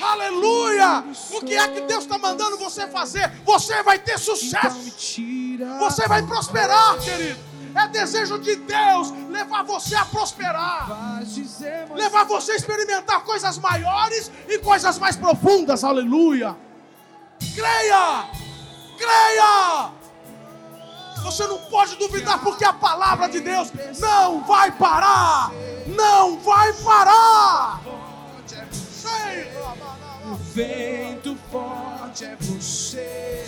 Aleluia! 0.00 1.04
O 1.30 1.40
que 1.40 1.54
é 1.54 1.68
que 1.68 1.80
Deus 1.82 2.04
está 2.04 2.18
mandando 2.18 2.58
você 2.58 2.86
fazer? 2.86 3.30
Você 3.44 3.82
vai 3.82 3.98
ter 3.98 4.18
sucesso. 4.18 4.92
Você 5.78 6.06
vai 6.06 6.22
prosperar, 6.22 6.98
querido. 6.98 7.46
É 7.74 7.88
desejo 7.88 8.38
de 8.38 8.56
Deus 8.56 9.12
levar 9.28 9.62
você 9.62 9.94
a 9.94 10.06
prosperar, 10.06 11.20
levar 11.94 12.24
você 12.24 12.52
a 12.52 12.56
experimentar 12.56 13.22
coisas 13.22 13.58
maiores 13.58 14.30
e 14.48 14.58
coisas 14.58 14.98
mais 14.98 15.14
profundas. 15.14 15.84
Aleluia! 15.84 16.56
Creia! 17.54 18.30
Creia! 18.96 19.90
Você 21.26 21.44
não 21.48 21.58
pode 21.58 21.96
duvidar 21.96 22.38
porque 22.38 22.64
a 22.64 22.72
palavra 22.72 23.28
de 23.28 23.40
Deus 23.40 23.72
não 23.98 24.44
vai 24.44 24.70
parar. 24.70 25.50
Não 25.84 26.38
vai 26.38 26.72
parar. 26.74 27.80
O 30.24 30.34
vento 30.54 31.36
forte 31.50 32.24
é 32.24 32.36
você. 32.40 33.44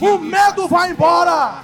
O 0.00 0.18
medo 0.18 0.66
vai 0.66 0.90
embora. 0.90 1.62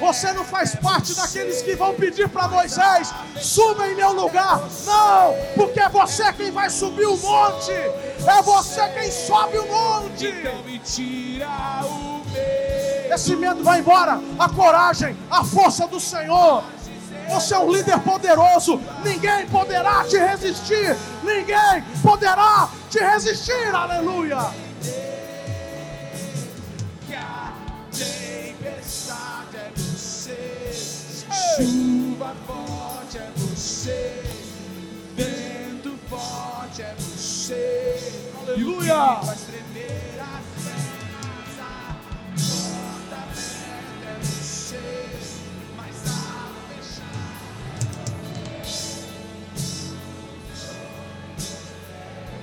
Você 0.00 0.32
não 0.32 0.44
faz 0.44 0.74
parte 0.76 1.14
daqueles 1.14 1.60
que 1.60 1.76
vão 1.76 1.94
pedir 1.94 2.28
para 2.30 2.48
Moisés: 2.48 3.12
suba 3.38 3.86
em 3.86 3.94
meu 3.94 4.12
lugar. 4.12 4.62
Não, 4.86 5.34
porque 5.54 5.80
é 5.80 5.88
você 5.90 6.32
quem 6.32 6.50
vai 6.50 6.70
subir 6.70 7.06
o 7.06 7.18
monte. 7.18 7.72
É 7.72 8.42
você 8.42 8.88
quem 8.88 9.10
sobe 9.10 9.58
o 9.58 9.66
monte. 9.66 10.32
Esse 13.10 13.36
medo 13.36 13.62
vai 13.62 13.80
embora. 13.80 14.20
A 14.38 14.48
coragem, 14.48 15.16
a 15.30 15.44
força 15.44 15.86
do 15.86 16.00
Senhor. 16.00 16.64
Você 17.28 17.54
é 17.54 17.58
um 17.58 17.72
líder 17.72 17.98
poderoso. 18.00 18.80
Ninguém 19.02 19.46
poderá 19.46 20.04
te 20.04 20.18
resistir. 20.18 20.96
Ninguém 21.22 21.82
poderá 22.02 22.68
te 22.90 22.98
resistir. 22.98 23.74
Aleluia. 23.74 24.38
Chuva 31.56 32.34
forte 32.46 33.18
é 33.18 33.30
você, 33.36 34.24
vento 35.14 35.96
forte 36.08 36.82
é 36.82 36.94
você, 36.98 38.22
aleluia. 38.40 39.20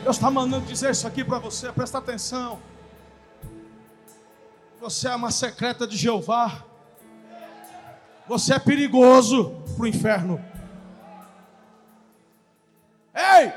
Deus 0.04 0.16
está 0.16 0.32
mandando 0.32 0.66
dizer 0.66 0.90
isso 0.92 1.06
aqui 1.08 1.24
para 1.24 1.38
você, 1.38 1.72
presta 1.72 2.00
atenção. 2.00 2.60
Você 4.80 5.08
é 5.08 5.16
uma 5.16 5.30
secreta 5.30 5.86
de 5.86 5.96
Jeová. 5.96 6.66
Você 8.28 8.56
é 8.56 8.60
perigoso 8.60 9.52
para 9.76 9.84
o 9.84 9.88
inferno. 9.88 10.44
Ei! 13.14 13.54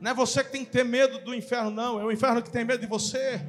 Não 0.00 0.10
é 0.12 0.14
você 0.14 0.42
que 0.42 0.50
tem 0.50 0.64
que 0.64 0.70
ter 0.70 0.84
medo 0.84 1.18
do 1.18 1.34
inferno, 1.34 1.70
não. 1.70 2.00
É 2.00 2.04
o 2.04 2.10
inferno 2.10 2.42
que 2.42 2.50
tem 2.50 2.64
medo 2.64 2.80
de 2.80 2.86
você. 2.86 3.40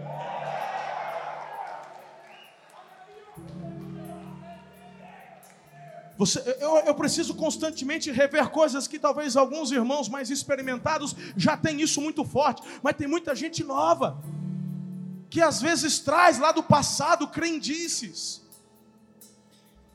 Você, 6.18 6.40
eu, 6.60 6.78
eu, 6.78 6.94
preciso 6.94 7.34
constantemente 7.34 8.12
rever 8.12 8.50
coisas 8.50 8.88
que 8.88 9.00
talvez 9.00 9.36
alguns 9.36 9.72
irmãos 9.72 10.08
mais 10.08 10.30
experimentados 10.30 11.16
já 11.36 11.58
têm 11.58 11.82
isso 11.82 12.00
muito 12.00 12.24
forte, 12.24 12.62
mas 12.84 12.96
tem 12.96 13.08
muita 13.08 13.34
gente 13.34 13.64
nova 13.64 14.22
que 15.30 15.42
às 15.42 15.60
vezes 15.60 16.00
traz 16.00 16.38
lá 16.38 16.52
do 16.52 16.62
passado 16.62 17.28
crendices. 17.28 18.44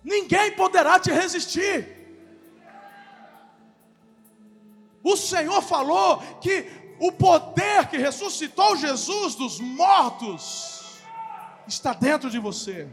Ninguém 0.02 0.56
poderá 0.56 0.98
te 0.98 1.12
resistir. 1.12 1.96
O 5.04 5.16
Senhor 5.16 5.62
falou 5.62 6.18
que 6.40 6.66
o 6.98 7.12
poder 7.12 7.86
que 7.88 7.96
ressuscitou 7.96 8.76
Jesus 8.76 9.36
dos 9.36 9.60
mortos 9.60 10.98
está 11.68 11.92
dentro 11.92 12.28
de 12.28 12.40
você. 12.40 12.88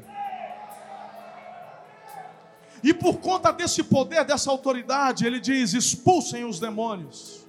E 2.86 2.93
por 2.93 3.17
conta 3.17 3.52
desse 3.52 3.82
poder, 3.82 4.24
dessa 4.24 4.52
autoridade, 4.52 5.26
ele 5.26 5.39
diz: 5.39 5.74
expulsem 5.74 6.45
os 6.45 6.60
demônios. 6.60 7.43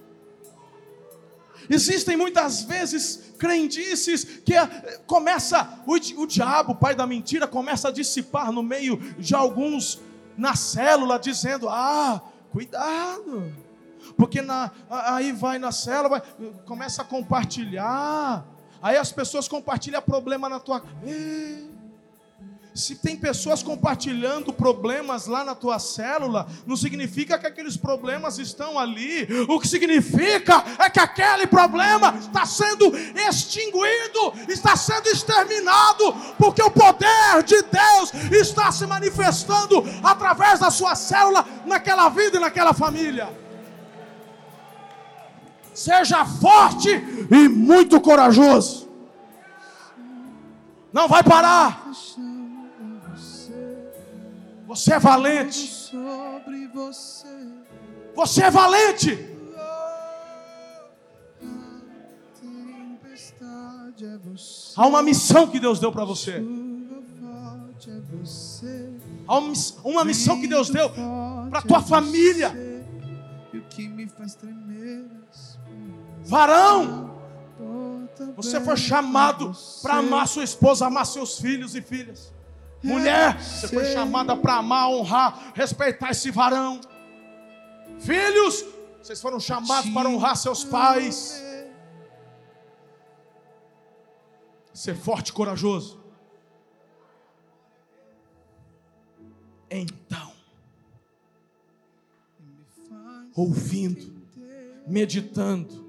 Existem 1.69 2.17
muitas 2.17 2.63
vezes 2.63 3.35
crendices 3.37 4.23
que 4.23 4.55
eh, 4.55 4.65
começa 5.05 5.83
o, 5.85 5.93
o 5.93 6.25
diabo, 6.25 6.71
o 6.71 6.75
pai 6.75 6.95
da 6.95 7.05
mentira, 7.05 7.47
começa 7.47 7.89
a 7.89 7.91
dissipar 7.91 8.51
no 8.51 8.63
meio 8.63 8.97
de 9.19 9.35
alguns 9.35 10.01
na 10.35 10.55
célula, 10.55 11.19
dizendo: 11.19 11.69
ah, 11.69 12.19
cuidado, 12.51 13.53
porque 14.17 14.41
na, 14.41 14.71
aí 14.89 15.31
vai 15.31 15.59
na 15.59 15.71
célula, 15.71 16.09
vai, 16.09 16.21
começa 16.65 17.03
a 17.03 17.05
compartilhar, 17.05 18.43
aí 18.81 18.97
as 18.97 19.11
pessoas 19.11 19.47
compartilham 19.47 20.01
problema 20.01 20.49
na 20.49 20.59
tua. 20.59 20.83
Se 22.77 22.93
tem 22.93 23.17
pessoas 23.17 23.63
compartilhando 23.63 24.53
problemas 24.53 25.25
lá 25.25 25.43
na 25.43 25.55
tua 25.55 25.79
célula, 25.79 26.45
não 26.63 26.77
significa 26.77 27.39
que 27.39 27.47
aqueles 27.47 27.75
problemas 27.75 28.37
estão 28.37 28.77
ali. 28.77 29.27
O 29.49 29.59
que 29.59 29.67
significa 29.67 30.63
é 30.77 30.87
que 30.87 30.99
aquele 30.99 31.47
problema 31.47 32.15
está 32.19 32.45
sendo 32.45 32.95
extinguido, 33.27 34.31
está 34.47 34.75
sendo 34.75 35.07
exterminado, 35.07 36.13
porque 36.37 36.61
o 36.61 36.69
poder 36.69 37.41
de 37.43 37.63
Deus 37.63 38.13
está 38.31 38.71
se 38.71 38.85
manifestando 38.85 39.83
através 40.03 40.59
da 40.59 40.69
sua 40.69 40.93
célula, 40.93 41.43
naquela 41.65 42.09
vida 42.09 42.37
e 42.37 42.39
naquela 42.39 42.75
família. 42.75 43.27
Seja 45.73 46.23
forte 46.25 46.89
e 47.31 47.49
muito 47.49 47.99
corajoso. 47.99 48.87
Não 50.93 51.07
vai 51.07 51.23
parar. 51.23 51.87
Você 54.67 54.93
é 54.93 54.99
valente. 54.99 55.91
você. 58.15 58.41
É 58.43 58.51
valente. 58.51 59.11
É. 59.13 59.27
Há 64.75 64.85
uma 64.85 65.01
missão 65.01 65.47
que 65.47 65.59
Deus 65.59 65.79
deu 65.79 65.91
para 65.91 66.05
você. 66.05 66.31
É. 66.33 66.41
Há 69.27 69.37
uma 69.37 69.49
miss- 69.49 69.77
uma 69.83 70.03
missão 70.05 70.39
que 70.39 70.47
Deus 70.47 70.69
deu 70.69 70.89
para 71.49 71.61
tua 71.61 71.81
família. 71.81 72.53
Que 73.69 73.87
me 73.87 74.07
faz 74.07 74.35
tremer. 74.35 75.05
as 75.29 75.57
Varão, 76.23 77.15
você 78.35 78.59
foi 78.59 78.75
chamado 78.77 79.55
para 79.81 79.95
amar 79.95 80.27
sua 80.27 80.43
esposa, 80.43 80.85
amar 80.87 81.05
seus 81.05 81.39
filhos 81.39 81.75
e 81.75 81.81
filhas. 81.81 82.33
Mulher, 82.83 83.41
você 83.41 83.67
foi 83.67 83.85
chamada 83.85 84.35
para 84.35 84.55
amar, 84.55 84.89
honrar, 84.89 85.51
respeitar 85.55 86.11
esse 86.11 86.29
varão. 86.31 86.79
Filhos, 87.99 88.63
vocês 89.01 89.21
foram 89.21 89.39
chamados 89.39 89.89
para 89.91 90.09
honrar 90.09 90.35
seus 90.35 90.63
pais. 90.63 91.43
Ser 94.73 94.95
forte 94.95 95.29
e 95.29 95.33
corajoso. 95.33 95.99
Então, 99.69 100.31
ouvindo, 103.35 104.13
meditando, 104.85 105.85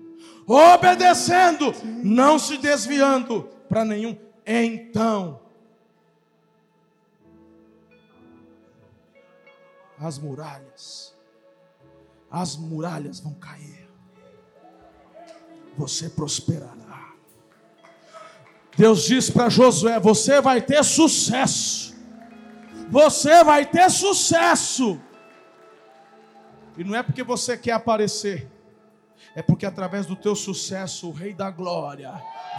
obedecendo, 0.47 1.73
não 2.03 2.39
se 2.39 2.59
desviando 2.59 3.49
para 3.69 3.85
nenhum. 3.85 4.17
Então, 4.45 5.48
as 10.01 10.19
muralhas, 10.19 11.15
as 12.31 12.57
muralhas 12.57 13.21
vão 13.21 13.35
cair. 13.35 13.89
Você 15.77 16.09
prosperará. 16.09 17.13
Deus 18.77 19.05
diz 19.05 19.29
para 19.31 19.49
Josué: 19.49 19.99
Você 19.99 20.41
vai 20.41 20.61
ter 20.63 20.85
sucesso. 20.85 21.97
Você 22.91 23.45
vai 23.45 23.67
ter 23.67 23.91
sucesso. 23.91 25.01
E 26.77 26.85
não 26.85 26.95
é 26.95 27.03
porque 27.03 27.25
você 27.25 27.57
quer 27.57 27.73
aparecer, 27.73 28.49
é 29.35 29.43
porque 29.43 29.67
através 29.67 30.07
do 30.07 30.15
teu 30.15 30.37
sucesso 30.37 31.09
o 31.09 31.13
Rei 31.13 31.35
da 31.35 31.51
Glória 31.51 32.13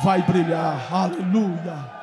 vai 0.03 0.21
brilhar. 0.21 0.93
Aleluia. 0.93 1.98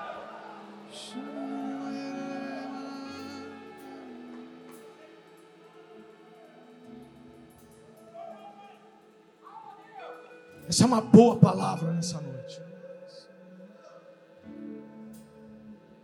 Essa 10.68 10.82
é 10.82 10.86
uma 10.86 11.00
boa 11.00 11.36
palavra 11.36 11.92
nessa 11.92 12.20
noite. 12.20 12.60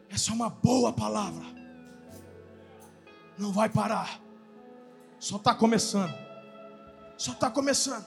Essa 0.09 0.31
é 0.31 0.35
uma 0.35 0.51
boa 0.51 0.92
palavra. 0.92 1.44
Não 3.37 3.53
vai 3.53 3.68
parar. 3.68 4.20
Só 5.18 5.37
está 5.37 5.55
começando. 5.55 6.14
Só 7.16 7.33
está 7.33 7.51
começando. 7.51 8.05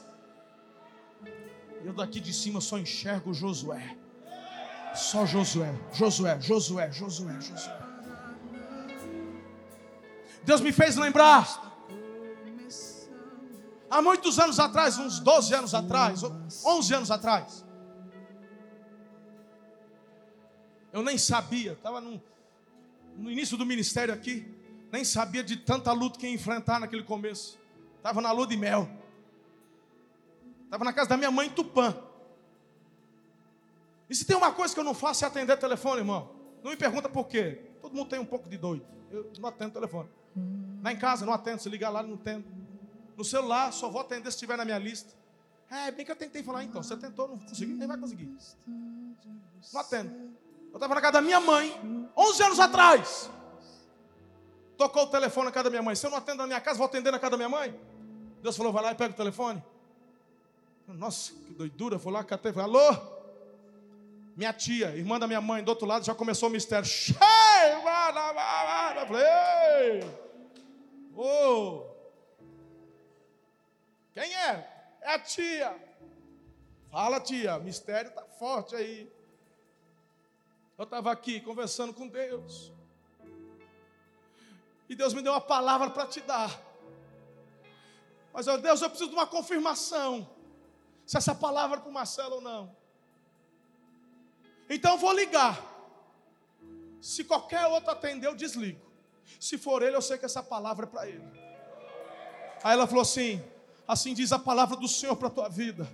Eu 1.83 1.93
daqui 1.93 2.19
de 2.19 2.33
cima 2.33 2.61
só 2.61 2.77
enxergo 2.77 3.33
Josué. 3.33 3.97
Só 4.95 5.25
Josué, 5.25 5.73
Josué, 5.91 6.39
Josué, 6.39 6.91
Josué, 6.91 7.41
Josué. 7.41 7.79
Deus 10.43 10.61
me 10.61 10.71
fez 10.71 10.95
lembrar. 10.95 11.64
Há 13.89 14.02
muitos 14.02 14.39
anos 14.39 14.60
atrás, 14.60 14.98
uns 14.98 15.19
12 15.19 15.54
anos 15.54 15.74
atrás, 15.74 16.21
11 16.65 16.93
anos 16.93 17.12
atrás. 17.12 17.65
Eu 20.91 21.04
nem 21.04 21.17
sabia, 21.17 21.74
estava 21.74 22.00
no, 22.00 22.21
no 23.17 23.30
início 23.30 23.58
do 23.58 23.65
ministério 23.65 24.13
aqui, 24.13 24.50
nem 24.91 25.04
sabia 25.04 25.43
de 25.43 25.58
tanta 25.58 25.91
luta 25.91 26.17
que 26.17 26.26
ia 26.26 26.34
enfrentar 26.34 26.80
naquele 26.80 27.04
começo. 27.04 27.60
Estava 27.98 28.21
na 28.21 28.32
lua 28.32 28.48
de 28.48 28.56
mel. 28.56 28.89
Estava 30.63 30.84
na 30.84 30.93
casa 30.93 31.10
da 31.10 31.17
minha 31.17 31.32
mãe 31.32 31.48
em 31.48 31.50
Tupã. 31.50 31.95
E 34.10 34.15
se 34.15 34.26
tem 34.26 34.36
uma 34.38 34.52
coisa 34.52 34.74
que 34.74 34.80
eu 34.80 34.84
não 34.84 34.93
faço 34.93 35.26
é 35.26 35.28
atender 35.28 35.58
telefone, 35.58 36.00
irmão. 36.00 36.30
Não 36.63 36.71
me 36.71 36.78
pergunta 36.78 37.10
por 37.10 37.28
quê. 37.28 37.62
Todo 37.82 37.95
mundo 37.95 38.10
tem 38.10 38.19
um 38.19 38.26
pouco 38.26 38.48
de 38.48 38.58
doido. 38.58 38.86
Eu 39.12 39.32
não 39.39 39.50
atendo 39.50 39.71
telefone. 39.71 40.10
Lá 40.84 40.91
em 40.91 40.98
casa 40.98 41.26
não 41.26 41.34
atendo. 41.34 41.62
Se 41.62 41.69
ligar 41.69 41.89
lá, 41.89 42.04
não 42.04 42.15
atendo. 42.15 42.45
No 43.17 43.23
celular, 43.23 43.71
só 43.71 43.89
vou 43.89 44.01
atender 44.01 44.30
se 44.32 44.36
estiver 44.36 44.58
na 44.58 44.65
minha 44.65 44.78
lista. 44.78 45.13
É, 45.69 45.91
bem 45.91 46.06
que 46.06 46.12
eu 46.12 46.15
tentei 46.15 46.43
falar, 46.43 46.63
então. 46.63 46.82
Você 46.84 46.95
tentou, 46.97 47.28
não 47.28 47.39
conseguiu, 47.39 47.75
nem 47.75 47.88
vai 47.88 47.97
conseguir. 47.97 48.30
Não 48.67 49.82
atendo. 49.82 50.13
Eu 50.71 50.75
estava 50.75 50.93
na 50.93 51.01
casa 51.01 51.13
da 51.13 51.21
minha 51.21 51.39
mãe, 51.39 52.10
11 52.15 52.43
anos 52.43 52.60
atrás. 52.60 53.30
Tocou 54.78 55.04
o 55.04 55.08
telefone 55.08 55.45
na 55.45 55.51
casa 55.51 55.65
da 55.65 55.69
minha 55.69 55.82
mãe. 55.82 55.95
Se 55.95 56.06
eu 56.06 56.12
não 56.12 56.17
atendo 56.17 56.39
na 56.39 56.47
minha 56.47 56.60
casa, 56.62 56.78
vou 56.78 56.86
atender 56.86 57.12
na 57.12 57.19
casa 57.19 57.32
da 57.32 57.38
minha 57.38 57.49
mãe. 57.49 57.80
Deus 58.41 58.58
falou, 58.58 58.73
vai 58.73 58.84
lá 58.84 58.91
e 58.91 58.95
pega 58.95 59.13
o 59.13 59.17
telefone. 59.17 59.63
Nossa, 60.88 61.32
que 61.32 61.54
doidura. 61.54 61.97
Fui 61.97 62.12
lá, 62.12 62.23
catei, 62.23 62.51
falei, 62.51 62.69
alô? 62.69 63.15
Minha 64.36 64.51
tia, 64.51 64.93
irmã 64.95 65.17
da 65.17 65.28
minha 65.28 65.39
mãe, 65.39 65.63
do 65.63 65.69
outro 65.69 65.88
lado, 65.88 66.06
já 66.06 66.13
começou 66.13 66.49
o 66.49 66.51
mistério. 66.51 66.86
Cheio, 66.86 67.17
Eu 67.17 69.08
falei, 69.08 69.23
ei, 69.80 70.04
ô, 71.15 71.94
quem 74.15 74.34
é? 74.34 74.97
É 75.01 75.13
a 75.13 75.19
tia. 75.19 75.78
Fala, 76.89 77.19
tia, 77.19 77.60
mistério 77.60 78.10
está 78.10 78.23
forte 78.23 78.73
aí. 78.73 79.12
Eu 80.78 80.86
estava 80.86 81.12
aqui 81.12 81.41
conversando 81.41 81.93
com 81.93 82.08
Deus. 82.08 82.71
E 84.88 84.95
Deus 84.95 85.13
me 85.13 85.21
deu 85.21 85.34
uma 85.34 85.41
palavra 85.41 85.89
para 85.89 86.08
te 86.08 86.21
dar. 86.21 86.49
Mas, 88.32 88.47
ó, 88.47 88.56
Deus, 88.56 88.82
eu 88.82 88.89
preciso 88.89 89.10
de 89.10 89.15
uma 89.17 89.28
confirmação. 89.28 90.30
Se 91.06 91.17
essa 91.17 91.36
palavra 91.36 91.78
é 91.78 91.82
para 91.82 91.89
o 91.89 91.93
Marcelo 91.93 92.36
ou 92.36 92.41
não. 92.41 92.73
Então 94.69 94.93
eu 94.93 94.97
vou 94.97 95.12
ligar. 95.12 95.62
Se 97.01 97.25
qualquer 97.25 97.67
outro 97.67 97.91
atender, 97.91 98.28
eu 98.28 98.36
desligo. 98.36 98.82
Se 99.41 99.58
for 99.58 99.84
ele, 99.84 99.97
eu 99.97 100.01
sei 100.01 100.17
que 100.17 100.25
essa 100.25 100.41
palavra 100.41 100.86
é 100.86 100.89
para 100.89 101.06
ele. 101.06 101.30
Aí 102.63 102.71
ela 102.71 102.88
falou 102.88 103.01
assim: 103.01 103.43
assim 103.88 104.13
diz 104.13 104.32
a 104.32 104.39
palavra 104.39 104.76
do 104.76 104.88
Senhor 104.88 105.15
para 105.15 105.28
a 105.28 105.32
tua 105.32 105.50
vida. 105.50 105.88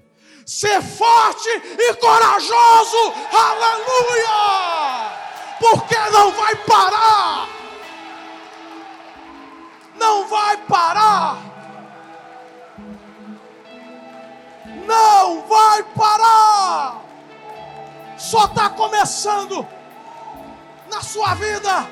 Ser 0.46 0.82
forte 0.82 1.50
e 1.50 1.94
corajoso, 1.96 3.14
aleluia! 3.32 5.12
Porque 5.60 5.98
não 6.12 6.32
vai 6.32 6.56
parar, 6.56 7.48
não 9.96 10.28
vai 10.28 10.58
parar, 10.58 11.38
não 14.88 15.48
vai 15.48 15.84
parar, 15.84 17.02
só 18.18 18.46
está 18.46 18.70
começando 18.70 19.68
na 20.90 21.02
sua 21.02 21.36
vida, 21.36 21.88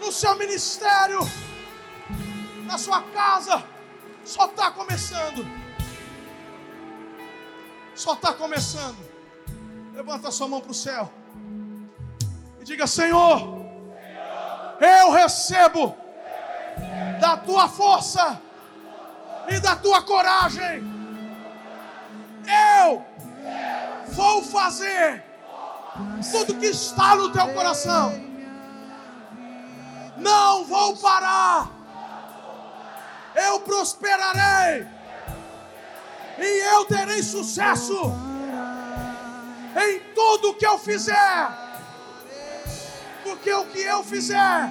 no 0.00 0.12
seu 0.12 0.36
ministério, 0.36 1.18
na 2.64 2.78
sua 2.78 3.02
casa, 3.02 3.71
só 4.24 4.46
está 4.46 4.70
começando. 4.70 5.46
Só 7.94 8.14
está 8.14 8.32
começando. 8.32 8.96
Levanta 9.94 10.30
sua 10.30 10.48
mão 10.48 10.60
para 10.60 10.70
o 10.70 10.74
céu 10.74 11.12
e 12.60 12.64
diga: 12.64 12.86
Senhor, 12.86 13.66
eu 14.80 15.10
recebo 15.10 15.96
da 17.20 17.36
tua 17.36 17.68
força 17.68 18.40
e 19.48 19.60
da 19.60 19.76
tua 19.76 20.02
coragem. 20.02 20.82
Eu 22.84 23.04
vou 24.12 24.42
fazer 24.42 25.22
tudo 26.30 26.58
que 26.58 26.66
está 26.66 27.14
no 27.14 27.30
teu 27.30 27.52
coração. 27.52 28.12
Não 30.16 30.64
vou 30.64 30.96
parar. 30.96 31.81
Eu 33.34 33.60
prosperarei. 33.60 34.86
E 36.38 36.74
eu 36.74 36.84
terei 36.86 37.22
sucesso 37.22 38.12
em 39.76 40.00
tudo 40.14 40.54
que 40.54 40.66
eu 40.66 40.78
fizer. 40.78 41.48
Porque 43.22 43.52
o 43.52 43.64
que 43.66 43.80
eu 43.80 44.02
fizer 44.02 44.70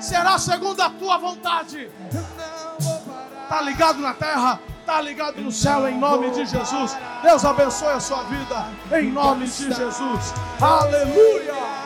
será 0.00 0.38
segundo 0.38 0.80
a 0.80 0.90
tua 0.90 1.18
vontade. 1.18 1.90
Tá 3.48 3.60
ligado 3.60 4.00
na 4.00 4.14
terra? 4.14 4.60
Tá 4.84 5.00
ligado 5.00 5.40
no 5.40 5.50
céu 5.50 5.88
em 5.88 5.98
nome 5.98 6.30
de 6.30 6.46
Jesus. 6.46 6.96
Deus 7.22 7.44
abençoe 7.44 7.92
a 7.92 8.00
sua 8.00 8.22
vida 8.24 8.66
em 8.92 9.10
nome 9.10 9.46
de 9.46 9.72
Jesus. 9.72 10.32
Aleluia! 10.60 11.85